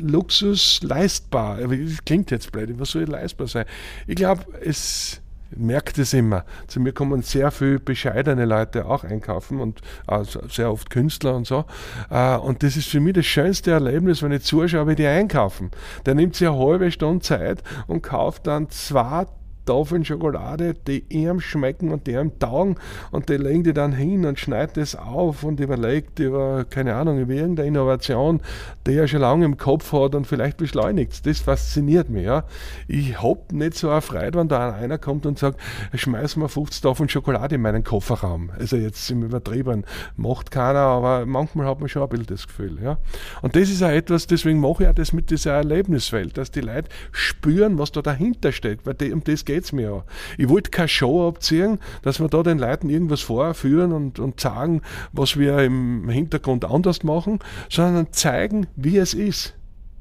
[0.00, 1.58] Luxus leistbar.
[1.58, 3.66] Das klingt jetzt blöd, was soll leistbar sein?
[4.06, 5.20] Ich glaube, es
[5.54, 6.44] merkt es immer.
[6.66, 11.46] Zu mir kommen sehr viele bescheidene Leute auch einkaufen und also sehr oft Künstler und
[11.46, 11.64] so.
[12.10, 15.70] Äh, und das ist für mich das schönste Erlebnis, wenn ich zuschaue, wie die einkaufen.
[16.04, 19.26] Der nimmt sich eine halbe Stunde Zeit und kauft dann zwei
[19.66, 22.76] Tafeln Schokolade, die ihm schmecken und die ihm taugen
[23.10, 27.18] und die legen die dann hin und schneiden das auf und überlegt über, keine Ahnung,
[27.18, 28.40] über irgendeine Innovation,
[28.86, 31.26] die er schon lange im Kopf hat und vielleicht beschleunigt.
[31.26, 32.24] Das fasziniert mich.
[32.24, 32.44] Ja.
[32.88, 35.60] Ich habe nicht so eine Freude, wenn da einer kommt und sagt,
[35.92, 38.50] schmeiß mal 50 Tafeln Schokolade in meinen Kofferraum.
[38.58, 39.84] Also jetzt im Übertrieben,
[40.16, 42.78] macht keiner, aber manchmal hat man schon ein bisschen das Gefühl.
[42.82, 42.98] Ja.
[43.42, 46.60] Und das ist auch etwas, deswegen mache ich auch das mit dieser Erlebniswelt, dass die
[46.60, 50.04] Leute spüren, was da dahinter steckt, weil die, um das geht es mir ja.
[50.38, 54.82] Ich wollte keine Show abziehen, dass wir da den Leuten irgendwas vorführen und, und sagen,
[55.12, 57.40] was wir im Hintergrund anders machen,
[57.70, 59.54] sondern zeigen, wie es ist.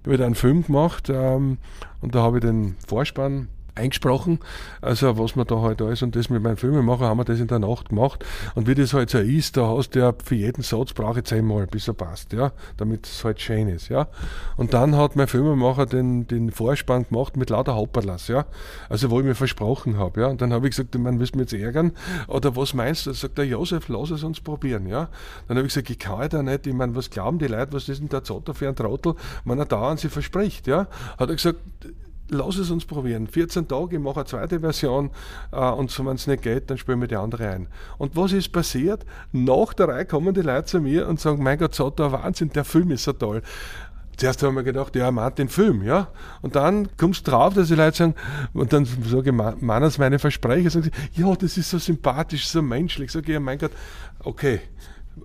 [0.03, 1.57] Ich habe einen Film gemacht ähm,
[2.01, 4.39] und da habe ich den Vorspann eingesprochen,
[4.81, 7.47] also was man da halt alles und das mit meinem Filmemacher haben wir das in
[7.47, 10.63] der Nacht gemacht und wie das halt so ist, da hast du ja für jeden
[10.63, 14.07] Satz brauche ich zehnmal, bis er passt, ja, damit es halt schön ist, ja.
[14.57, 18.45] Und dann hat mein Filmemacher den, den Vorspann gemacht mit lauter Hopperlass, ja,
[18.89, 21.39] also wo ich mir versprochen habe, ja, und dann habe ich gesagt, man willst du
[21.39, 21.91] mich jetzt ärgern
[22.27, 23.11] oder was meinst du?
[23.11, 25.09] Da sagt der Josef, lass es uns probieren, ja.
[25.47, 27.73] Dann habe ich gesagt, ich kann ja da nicht, ich meine, was glauben die Leute,
[27.73, 30.87] was ist denn der Zotter für ein Trottel, wenn er dauernd sie verspricht, ja.
[31.17, 31.59] Hat er gesagt,
[32.29, 33.27] lass es uns probieren.
[33.27, 35.11] 14 Tage, ich mache eine zweite Version
[35.51, 37.67] äh, und wenn es nicht geht, dann spielen wir die andere ein.
[37.97, 39.05] Und was ist passiert?
[39.31, 42.65] Nach der Reihe kommen die Leute zu mir und sagen, mein Gott, Zotter, Wahnsinn, der
[42.65, 43.41] Film ist so toll.
[44.17, 46.07] Zuerst haben wir gedacht, ja, man den Film, ja.
[46.41, 48.15] Und dann kommst du drauf, dass die Leute sagen,
[48.53, 52.47] und dann sage ich, man es meine Versprecher, sagen sie, ja, das ist so sympathisch,
[52.47, 53.11] so menschlich.
[53.11, 53.71] Sag ich, ja, mein Gott,
[54.19, 54.61] okay.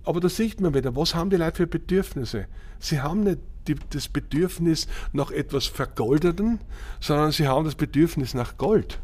[0.05, 2.47] Aber da sieht man wieder, was haben die Leute für Bedürfnisse?
[2.81, 6.61] Sie haben nicht die, das Bedürfnis nach etwas Vergoldeten,
[7.01, 9.01] sondern sie haben das Bedürfnis nach Gold.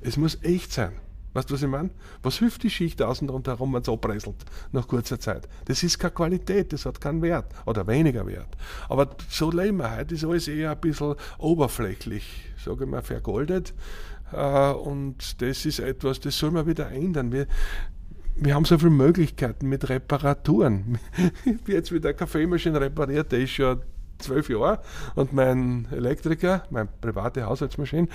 [0.00, 0.92] Es muss echt sein.
[1.36, 1.90] Weißt du, was ich meine?
[2.22, 4.36] Was hilft die Schicht außen rundherum, wenn es abpresselt
[4.72, 5.46] nach kurzer Zeit?
[5.66, 8.48] Das ist keine Qualität, das hat keinen Wert oder weniger Wert.
[8.88, 12.24] Aber so leben wir heute, ist alles eher ein bisschen oberflächlich,
[12.64, 13.74] sage ich mal, vergoldet.
[14.32, 17.30] Äh, und das ist etwas, das soll man wieder ändern.
[17.30, 17.46] Wir,
[18.36, 20.98] wir haben so viele Möglichkeiten mit Reparaturen.
[21.44, 23.80] Ich jetzt wieder eine Kaffeemaschine repariert, der ist schon
[24.18, 24.80] zwölf Jahre
[25.14, 28.08] und mein Elektriker, meine private Haushaltsmaschine,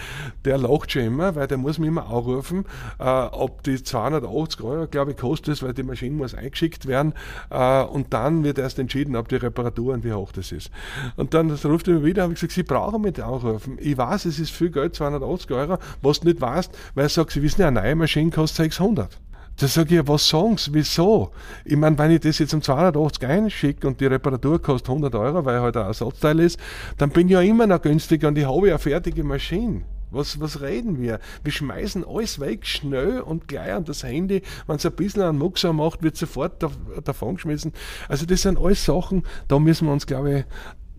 [0.45, 2.65] der lacht schon immer, weil der muss mich immer anrufen,
[2.99, 7.13] äh, ob die 280 Euro, glaube ich, kostet weil die Maschine muss eingeschickt werden
[7.49, 10.71] äh, und dann wird erst entschieden, ob die Reparaturen, wie hoch das ist.
[11.17, 13.77] Und dann ruft er mir wieder, habe ich gesagt, Sie brauchen mich anrufen.
[13.79, 17.31] Ich weiß, es ist viel Geld, 280 Euro, was du nicht weißt, weil er sagt,
[17.31, 19.19] Sie wissen ja, eine neue Maschine kostet 600.
[19.61, 21.29] Da sage ich, was sagen Sie, wieso?
[21.65, 25.45] Ich meine, wenn ich das jetzt um 280 einschicke und die Reparatur kostet 100 Euro,
[25.45, 26.59] weil halt ein Ersatzteil ist,
[26.97, 29.83] dann bin ich ja immer noch günstiger und ich habe ja eine fertige Maschine.
[30.09, 31.19] Was, was reden wir?
[31.43, 34.41] Wir schmeißen alles weg, schnell und gleich an das Handy.
[34.65, 36.65] Wenn es ein bisschen einen Muxer macht, wird sofort
[37.03, 37.71] davon geschmissen.
[38.09, 40.45] Also das sind alles Sachen, da müssen wir uns, glaube ich,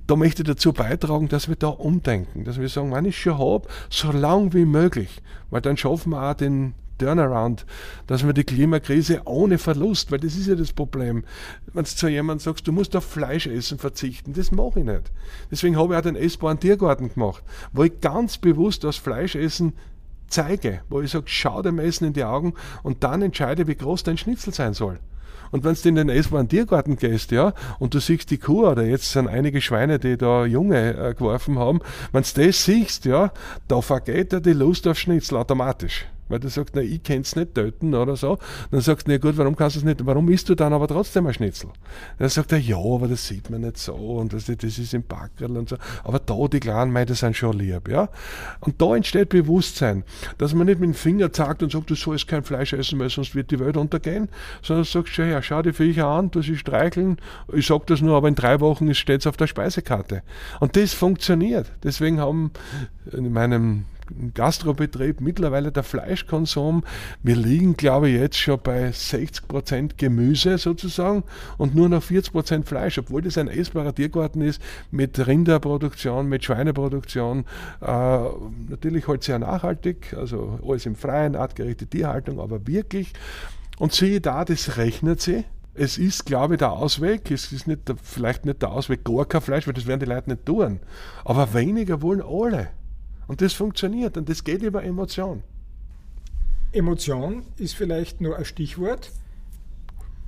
[0.06, 3.38] da möchte ich dazu beitragen, dass wir da umdenken, dass wir sagen, wenn ich schon
[3.38, 7.66] habe, so lang wie möglich, weil dann schaffen wir auch den, Turnaround,
[8.06, 11.24] dass wir die Klimakrise ohne Verlust, weil das ist ja das Problem.
[11.72, 15.10] Wenn du zu jemandem sagst, du musst auf Fleisch essen verzichten, das mache ich nicht.
[15.50, 17.42] Deswegen habe ich auch den essbaren Tiergarten gemacht,
[17.72, 19.72] wo ich ganz bewusst das Fleischessen
[20.28, 24.04] zeige, wo ich sage, schau dem Essen in die Augen und dann entscheide, wie groß
[24.04, 24.98] dein Schnitzel sein soll.
[25.50, 28.84] Und wenn du in den essbaren Tiergarten gehst, ja, und du siehst die Kuh, oder
[28.84, 31.80] jetzt sind einige Schweine, die da Junge äh, geworfen haben,
[32.10, 33.32] wenn du das siehst, ja,
[33.68, 37.36] da vergeht dir die Lust auf Schnitzel automatisch weil du sagst, na, ich kann es
[37.36, 38.38] nicht töten oder so.
[38.70, 40.88] Dann sagst du, na gut, warum kannst du es nicht, warum isst du dann aber
[40.88, 41.70] trotzdem ein Schnitzel?
[42.18, 45.02] Dann sagt er, ja, aber das sieht man nicht so und das, das ist im
[45.02, 45.76] Backerl und so.
[46.04, 48.08] Aber da, die Kleinen, mei, sind schon lieb, ja.
[48.60, 50.04] Und da entsteht Bewusstsein,
[50.38, 53.10] dass man nicht mit dem Finger zeigt und sagt, du sollst kein Fleisch essen, weil
[53.10, 54.28] sonst wird die Welt untergehen,
[54.62, 57.18] sondern du sagst, ja, ja, schau die Viecher an, du sie streicheln,
[57.52, 60.22] ich sag das nur, aber in drei Wochen steht es auf der Speisekarte.
[60.60, 61.70] Und das funktioniert.
[61.82, 62.52] Deswegen haben
[63.12, 63.84] in meinem
[64.34, 66.84] Gastrobetrieb mittlerweile der Fleischkonsum,
[67.22, 71.24] wir liegen glaube ich jetzt schon bei 60% Gemüse sozusagen
[71.58, 74.60] und nur noch 40% Fleisch, obwohl das ein essbarer Tiergarten ist
[74.90, 77.44] mit Rinderproduktion, mit Schweineproduktion,
[77.80, 78.18] äh,
[78.68, 83.12] natürlich halt sehr nachhaltig, also alles im Freien, artgerechte Tierhaltung, aber wirklich.
[83.78, 85.44] Und siehe da, das rechnet sie
[85.74, 89.40] es ist, glaube ich, der Ausweg, es ist nicht, vielleicht nicht der Ausweg gar kein
[89.40, 90.80] Fleisch, weil das werden die Leute nicht tun.
[91.24, 92.68] Aber weniger wollen alle.
[93.32, 95.42] Und das funktioniert und das geht über Emotion.
[96.70, 99.10] Emotion ist vielleicht nur ein Stichwort.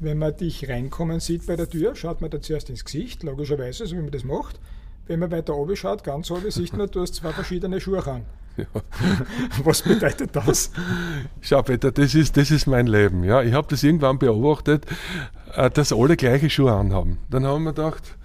[0.01, 3.87] Wenn man dich reinkommen sieht bei der Tür, schaut man da zuerst ins Gesicht, logischerweise,
[3.87, 4.59] so wie man das macht.
[5.07, 8.25] Wenn man weiter oben schaut, ganz oben, sieht man, du hast zwei verschiedene Schuhe an.
[8.57, 8.67] Ja.
[9.65, 10.71] Was bedeutet das?
[11.41, 13.25] Schau, Peter, das ist, das ist mein Leben.
[13.25, 13.43] Ja.
[13.43, 14.87] Ich habe das irgendwann beobachtet,
[15.55, 17.19] äh, dass alle gleiche Schuhe anhaben.
[17.29, 18.17] Dann haben wir gedacht,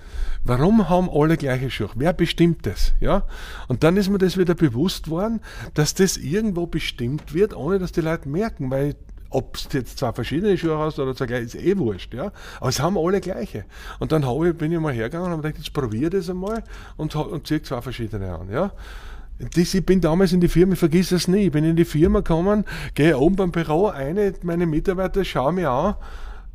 [0.43, 1.89] Warum haben alle gleiche Schuhe?
[1.95, 2.93] Wer bestimmt das?
[2.99, 3.24] Ja?
[3.67, 5.41] Und dann ist mir das wieder bewusst worden,
[5.74, 8.95] dass das irgendwo bestimmt wird, ohne dass die Leute merken, weil
[9.30, 12.13] ob du jetzt zwei verschiedene Schuhe hast oder zwei gleiche, ist eh wurscht.
[12.13, 12.32] Ja?
[12.59, 13.65] Aber es haben alle gleiche.
[13.99, 16.63] Und dann ich, bin ich mal hergegangen und habe gedacht, jetzt probiere das einmal
[16.97, 18.49] und, und ziehe zwei verschiedene an.
[18.49, 18.72] Ja?
[19.55, 22.20] Ich bin damals in die Firma, ich vergiss das nie, ich bin in die Firma
[22.20, 25.95] gekommen, gehe oben beim Büro, eine meine Mitarbeiter schauen mir an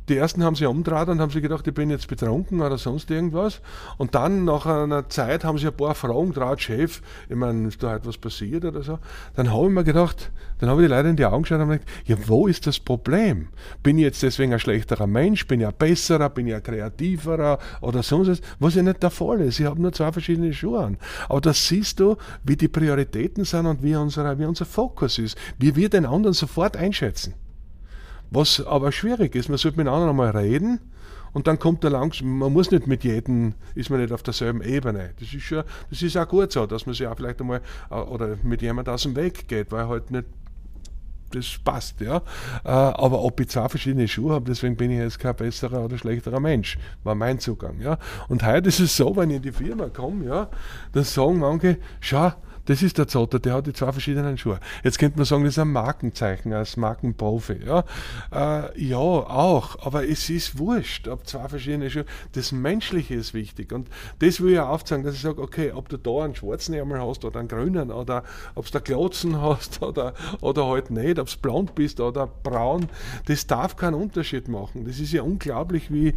[0.09, 3.09] die ersten haben sich umgedreht und haben sich gedacht, ich bin jetzt betrunken oder sonst
[3.09, 3.61] irgendwas.
[3.97, 7.81] Und dann nach einer Zeit haben sie ein paar Fragen draht, Chef, ich meine, ist
[7.81, 8.99] da halt was passiert oder so.
[9.35, 11.69] Dann habe ich mir gedacht, dann habe ich die Leute in die Augen geschaut und
[11.69, 13.49] gedacht, ja, wo ist das Problem?
[13.83, 15.47] Bin ich jetzt deswegen ein schlechterer Mensch?
[15.47, 16.29] Bin ich ein besserer?
[16.29, 17.59] Bin ich ein kreativerer?
[17.81, 18.41] Oder sonst was?
[18.59, 19.59] Was ja nicht der Fall ist.
[19.59, 20.97] Ich habe nur zwei verschiedene Schuhe an.
[21.27, 25.37] Aber das siehst du, wie die Prioritäten sind und wie, unsere, wie unser Fokus ist.
[25.57, 27.33] Wie wir den anderen sofort einschätzen.
[28.35, 30.81] Was aber schwierig ist, man sollte mit anderen einmal reden
[31.31, 34.61] und dann kommt er langsam, man muss nicht mit jedem, ist man nicht auf derselben
[34.61, 35.13] Ebene.
[35.21, 37.95] Das ist schon, das ist auch gut so, dass man sich auch vielleicht einmal äh,
[37.95, 40.25] oder mit jemand aus dem Weg geht, weil halt nicht
[41.31, 42.17] das passt, ja.
[42.65, 45.97] Äh, aber ob ich zwei verschiedene Schuhe habe, deswegen bin ich jetzt kein besserer oder
[45.97, 47.97] schlechterer Mensch, war mein Zugang, ja.
[48.27, 50.49] Und heute ist es so, wenn ich in die Firma komme, ja,
[50.91, 52.33] dann sagen manche, schau,
[52.65, 54.59] das ist der Zotter, der hat die zwei verschiedenen Schuhe.
[54.83, 57.59] Jetzt könnte man sagen, das ist ein Markenzeichen als Markenprofi.
[57.65, 57.83] Ja,
[58.31, 62.05] äh, ja auch, aber es ist wurscht, ob zwei verschiedene Schuhe.
[62.33, 63.71] Das Menschliche ist wichtig.
[63.71, 63.89] Und
[64.19, 67.01] das will ich auch aufzeigen, dass ich sage, okay, ob du da einen schwarzen Ärmel
[67.01, 68.23] hast oder einen grünen oder
[68.55, 72.89] ob du da Klotzen hast oder, oder halt nicht, ob du blond bist oder braun,
[73.25, 74.85] das darf keinen Unterschied machen.
[74.85, 76.13] Das ist ja unglaublich, wie,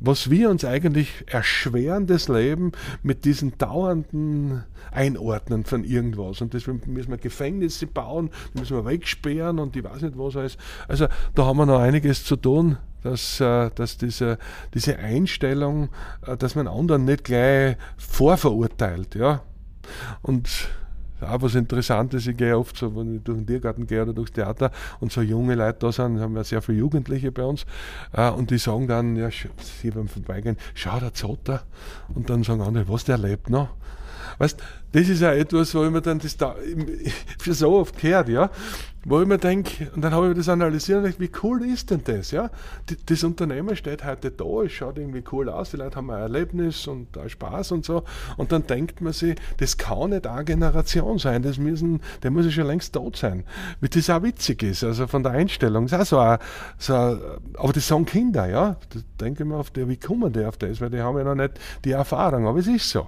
[0.00, 2.72] was wir uns eigentlich erschweren, das Leben
[3.02, 6.40] mit diesen dauernden Einordnen von irgendwas.
[6.40, 10.56] Und deswegen müssen wir Gefängnisse bauen, müssen wir wegsperren und ich weiß nicht was alles.
[10.88, 14.38] Also da haben wir noch einiges zu tun, dass, äh, dass diese,
[14.74, 15.90] diese Einstellung,
[16.26, 19.14] äh, dass man anderen nicht gleich vorverurteilt.
[19.14, 19.42] Ja?
[20.22, 20.70] Und
[21.22, 24.32] auch was Interessantes, ich gehe oft so, wenn ich durch den Tiergarten gehe oder durchs
[24.32, 27.66] Theater und so junge Leute da sind, haben wir sehr viele Jugendliche bei uns
[28.12, 31.62] äh, und die sagen dann, ja, sie beim Vorbeigehen, schau, der Zotter
[32.14, 33.68] und dann sagen andere, was, der lebt noch?
[34.40, 34.56] Weißt,
[34.92, 36.56] das ist ja etwas, wo ich mir dann das da,
[37.38, 38.48] für so oft gehört, ja,
[39.04, 41.90] wo ich mir denke, und dann habe ich das analysiert und gedacht, wie cool ist
[41.90, 42.50] denn das, ja?
[43.04, 46.86] Das Unternehmen steht heute da, es schaut irgendwie cool aus, die Leute haben ein Erlebnis
[46.86, 48.02] und ein Spaß und so,
[48.38, 52.46] und dann denkt man sich, das kann nicht eine Generation sein, das müssen, der muss
[52.46, 53.44] ja schon längst tot sein.
[53.82, 56.38] Wie das auch witzig ist, also von der Einstellung, ist auch so ein,
[56.78, 57.20] so ein,
[57.58, 60.56] aber das sagen Kinder, ja, da denke ich mir auf der, wie kommen die auf
[60.56, 63.06] das, weil die haben ja noch nicht die Erfahrung, aber es ist so.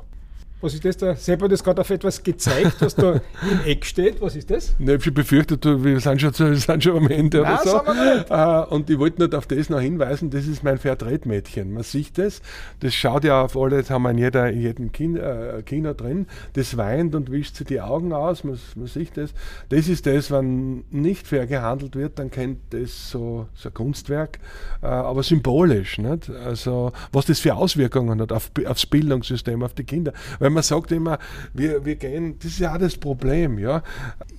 [0.63, 1.17] Was ist das da?
[1.17, 3.15] Sepp hat das gerade auf etwas gezeigt, was da
[3.51, 4.21] im Eck steht.
[4.21, 4.77] Was ist das?
[4.79, 8.33] Ne, ich befürchtet, wir sind schon, wir sind schon am Ende Nein, oder so.
[8.33, 11.73] Äh, und ich wollte nur auf das noch hinweisen, das ist mein Vertretmädchen.
[11.73, 12.43] Man sieht das,
[12.79, 15.95] das schaut ja auf alle, das haben wir in, jeder, in jedem Kino, äh, Kino
[15.95, 19.35] drin, das weint und wischt sich die Augen aus, man, man sieht das.
[19.69, 24.39] Das ist das, wenn nicht fair gehandelt wird, dann kennt das so, so ein Kunstwerk,
[24.81, 25.99] äh, aber symbolisch.
[25.99, 26.31] Nicht?
[26.31, 30.13] Also was das für Auswirkungen hat auf, aufs Bildungssystem, auf die Kinder.
[30.39, 31.19] Weil man sagt immer,
[31.53, 33.83] wir, wir gehen, das ist ja auch das Problem, ja.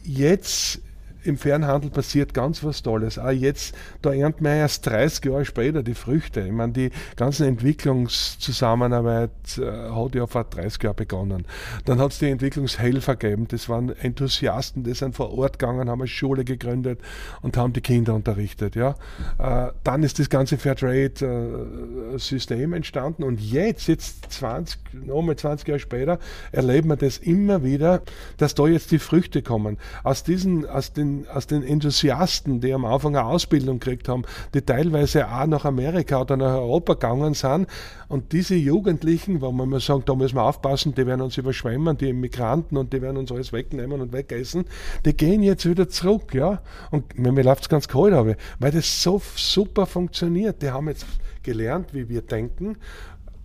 [0.03, 0.81] Jetzt
[1.23, 3.17] im Fernhandel passiert ganz was Tolles.
[3.17, 6.41] Auch jetzt, da ernten wir erst 30 Jahre später die Früchte.
[6.41, 11.45] Ich meine, die ganze Entwicklungszusammenarbeit äh, hat ja vor 30 Jahren begonnen.
[11.85, 13.47] Dann hat es die Entwicklungshelfer gegeben.
[13.47, 16.99] Das waren Enthusiasten, die sind vor Ort gegangen, haben eine Schule gegründet
[17.41, 18.75] und haben die Kinder unterrichtet.
[18.75, 18.95] Ja.
[19.39, 25.79] Äh, dann ist das ganze Fairtrade-System äh, entstanden und jetzt, jetzt 20, nochmal 20 Jahre
[25.79, 26.19] später,
[26.51, 28.01] erleben wir das immer wieder,
[28.37, 29.77] dass da jetzt die Früchte kommen.
[30.03, 34.61] Aus diesen, aus den aus den Enthusiasten, die am Anfang eine Ausbildung gekriegt haben, die
[34.61, 37.67] teilweise auch nach Amerika oder nach Europa gegangen sind.
[38.07, 41.97] Und diese Jugendlichen, wo man mal sagt, da müssen wir aufpassen, die werden uns überschwemmen,
[41.97, 44.65] die Immigranten und die werden uns alles wegnehmen und wegessen,
[45.05, 46.61] die gehen jetzt wieder zurück, ja.
[46.91, 50.61] Und mir läuft es ganz kalt, aber weil das so super funktioniert.
[50.61, 51.05] Die haben jetzt
[51.43, 52.77] gelernt, wie wir denken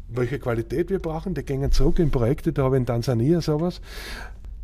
[0.09, 1.35] welche Qualität wir brauchen.
[1.35, 3.81] Die gehen zurück in Projekte, da habe ich in Tansania sowas.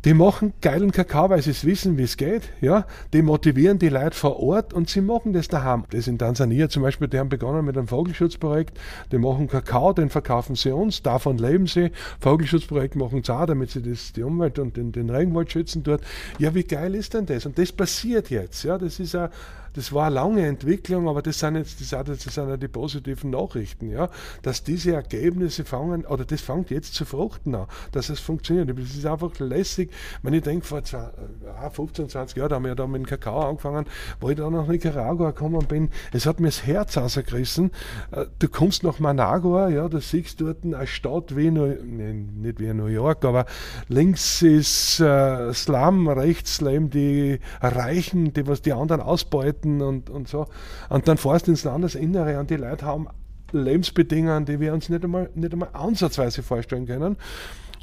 [0.05, 2.43] Die machen geilen Kakao, weil sie es wissen, wie es geht.
[2.61, 2.85] Ja?
[3.11, 5.85] Die motivieren die Leute vor Ort und sie machen das daheim.
[5.89, 8.77] Das in Tansania zum Beispiel, die haben begonnen mit einem Vogelschutzprojekt.
[9.11, 11.91] Die machen Kakao, den verkaufen sie uns, davon leben sie.
[12.19, 16.03] Vogelschutzprojekt machen sie auch, damit sie das, die Umwelt und den, den Regenwald schützen dort.
[16.37, 17.47] Ja, wie geil ist denn das?
[17.47, 18.63] Und das passiert jetzt.
[18.63, 18.77] Ja?
[18.77, 19.29] Das ist ein
[19.75, 23.89] das war eine lange Entwicklung, aber das sind jetzt das, sind ja die positiven Nachrichten,
[23.89, 24.09] ja,
[24.41, 28.69] dass diese Ergebnisse fangen, oder das fängt jetzt zu fruchten an, dass es funktioniert.
[28.69, 29.91] Das ist einfach lässig.
[30.21, 33.85] Wenn ich denke, vor 15, 20 Jahren, haben wir ja da mit dem Kakao angefangen,
[34.19, 37.71] wo ich da nach Nicaragua gekommen bin, es hat mir das Herz ausgerissen.
[38.11, 42.13] Äh, du kommst nach Managua, ja, da siehst du dort eine Stadt wie, New, nee,
[42.13, 43.45] nicht wie New York, aber
[43.87, 50.27] links ist äh, Slum, rechts leben die Reichen, die was die anderen ausbeuten und, und
[50.27, 50.47] so.
[50.89, 53.07] Und dann fährst du ins Landesinnere und die Leute haben
[53.51, 57.17] Lebensbedingungen, die wir uns nicht einmal, nicht einmal ansatzweise vorstellen können.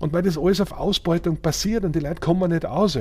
[0.00, 2.98] Und weil das alles auf Ausbeutung passiert und die Leute kommen nicht raus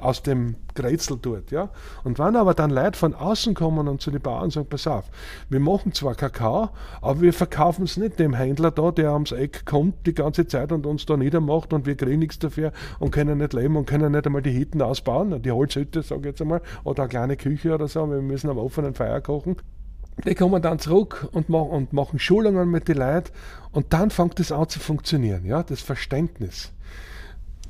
[0.00, 1.50] aus dem Grätzl dort.
[1.50, 1.70] Ja?
[2.04, 5.04] Und wenn aber dann Leute von außen kommen und zu den Bauern sagen, pass auf,
[5.48, 6.70] wir machen zwar Kakao,
[7.00, 10.72] aber wir verkaufen es nicht dem Händler da, der ums Eck kommt die ganze Zeit
[10.72, 14.12] und uns da niedermacht und wir kriegen nichts dafür und können nicht leben und können
[14.12, 17.74] nicht einmal die Hütten ausbauen, die Holzhütte, sage ich jetzt einmal, oder eine kleine Küche
[17.74, 19.56] oder so, wir müssen am offenen Feuer kochen.
[20.24, 23.30] Die kommen dann zurück und, machen, und machen Schulungen mit den Leuten
[23.72, 26.72] und dann fängt es an zu funktionieren, ja, das Verständnis.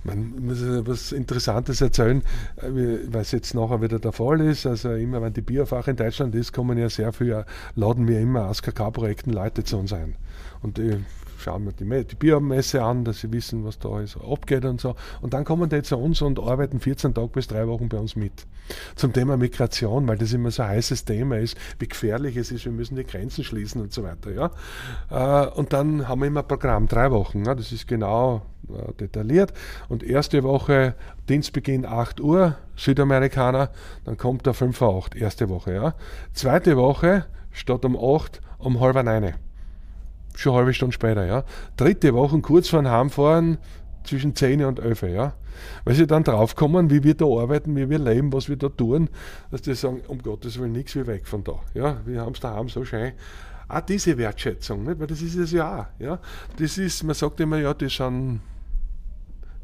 [0.02, 2.22] Man muss etwas Interessantes erzählen,
[2.56, 4.66] weil es jetzt nachher wieder der Fall ist.
[4.66, 7.44] Also immer wenn die Bierfach in Deutschland ist, kommen ja sehr viele,
[7.74, 10.16] laden wir immer aus Kakao-Projekten Leute zu uns ein.
[10.62, 11.04] Und die
[11.40, 14.94] schauen wir die, die Biermesse an, dass sie wissen, was da alles abgeht und so.
[15.20, 18.16] Und dann kommen die zu uns und arbeiten 14 Tage bis drei Wochen bei uns
[18.16, 18.46] mit.
[18.94, 22.64] Zum Thema Migration, weil das immer so ein heißes Thema ist, wie gefährlich es ist,
[22.64, 24.30] wir müssen die Grenzen schließen und so weiter.
[24.32, 25.46] Ja?
[25.46, 27.44] Äh, und dann haben wir immer ein Programm, drei Wochen.
[27.44, 29.52] Das ist genau äh, detailliert.
[29.88, 30.94] Und erste Woche,
[31.28, 33.70] Dienstbeginn 8 Uhr, Südamerikaner,
[34.04, 35.74] dann kommt der 5 Uhr 8, erste Woche.
[35.74, 35.94] Ja.
[36.32, 39.34] Zweite Woche, statt um 8, um halb 9.
[40.40, 41.26] Schon eine halbe Stunde später.
[41.26, 41.44] Ja.
[41.76, 43.58] Dritte Woche, kurz vor dem Heimfahren,
[44.04, 45.02] zwischen 10 und 11.
[45.02, 45.34] Ja.
[45.84, 49.10] Weil sie dann draufkommen, wie wir da arbeiten, wie wir leben, was wir da tun,
[49.50, 51.60] dass die sagen, um Gottes Willen, nichts wie weg von da.
[51.74, 51.98] Ja.
[52.06, 53.12] Wir haben es daheim so schön
[53.68, 54.98] auch diese Wertschätzung, nicht?
[54.98, 56.02] weil das ist es ja auch.
[56.02, 56.18] Ja?
[56.58, 58.40] Das ist, man sagt immer, ja, die sind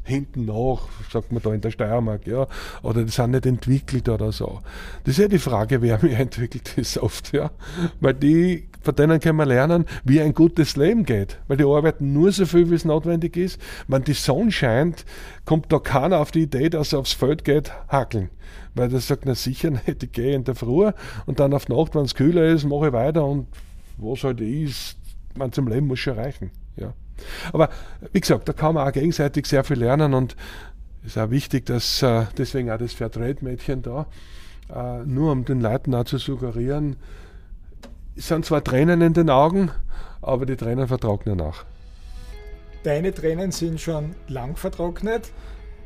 [0.07, 2.47] hinten nach, sagt man da in der Steiermark, ja,
[2.81, 4.61] oder die sind nicht entwickelt oder so.
[5.03, 7.51] Das ist ja die Frage, wer mich entwickelt ist oft, ja,
[7.99, 12.13] weil die, von denen können wir lernen, wie ein gutes Leben geht, weil die arbeiten
[12.13, 13.59] nur so viel, wie es notwendig ist.
[13.87, 15.05] Wenn die Sonne scheint,
[15.45, 18.29] kommt da keiner auf die Idee, dass er aufs Feld geht, hackeln.
[18.75, 20.91] Weil der sagt, na sicher nicht, ich gehe in der Früh
[21.25, 23.47] und dann auf Nacht, wenn es kühler ist, mache ich weiter und
[23.97, 24.97] was halt ist,
[25.35, 26.51] man zum Leben muss schon reichen.
[26.75, 26.93] Ja.
[27.53, 27.69] Aber
[28.11, 30.35] wie gesagt, da kann man auch gegenseitig sehr viel lernen und
[31.03, 34.07] es ist auch wichtig, dass äh, deswegen auch das Fairtrade-Mädchen da,
[34.73, 36.97] äh, nur um den Leuten auch zu suggerieren,
[38.15, 39.71] es sind zwar Tränen in den Augen,
[40.21, 41.65] aber die Tränen vertrocknen nach.
[42.83, 45.31] Deine Tränen sind schon lang vertrocknet.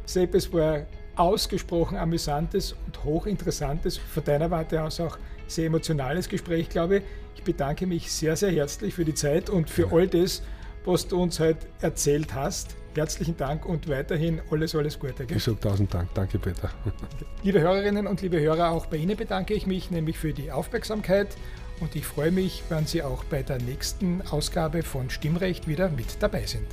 [0.06, 0.82] Sepp, es war
[1.16, 5.18] ausgesprochen amüsantes und hochinteressantes, von deiner Warte aus auch
[5.48, 7.04] sehr emotionales Gespräch, glaube ich.
[7.36, 10.42] Ich bedanke mich sehr, sehr herzlich für die Zeit und für all das,
[10.86, 12.76] was du uns heute erzählt hast.
[12.96, 15.26] Herzlichen Dank und weiterhin alles, alles Gute.
[15.26, 15.38] Gell?
[15.38, 16.14] Ich sage tausend Dank.
[16.14, 16.70] Danke, Peter.
[17.44, 21.30] Liebe Hörerinnen und liebe Hörer, auch bei Ihnen bedanke ich mich nämlich für die Aufmerksamkeit
[21.80, 26.18] und ich freue mich, wenn Sie auch bei der nächsten Ausgabe von Stimmrecht wieder mit
[26.22, 26.68] dabei sind.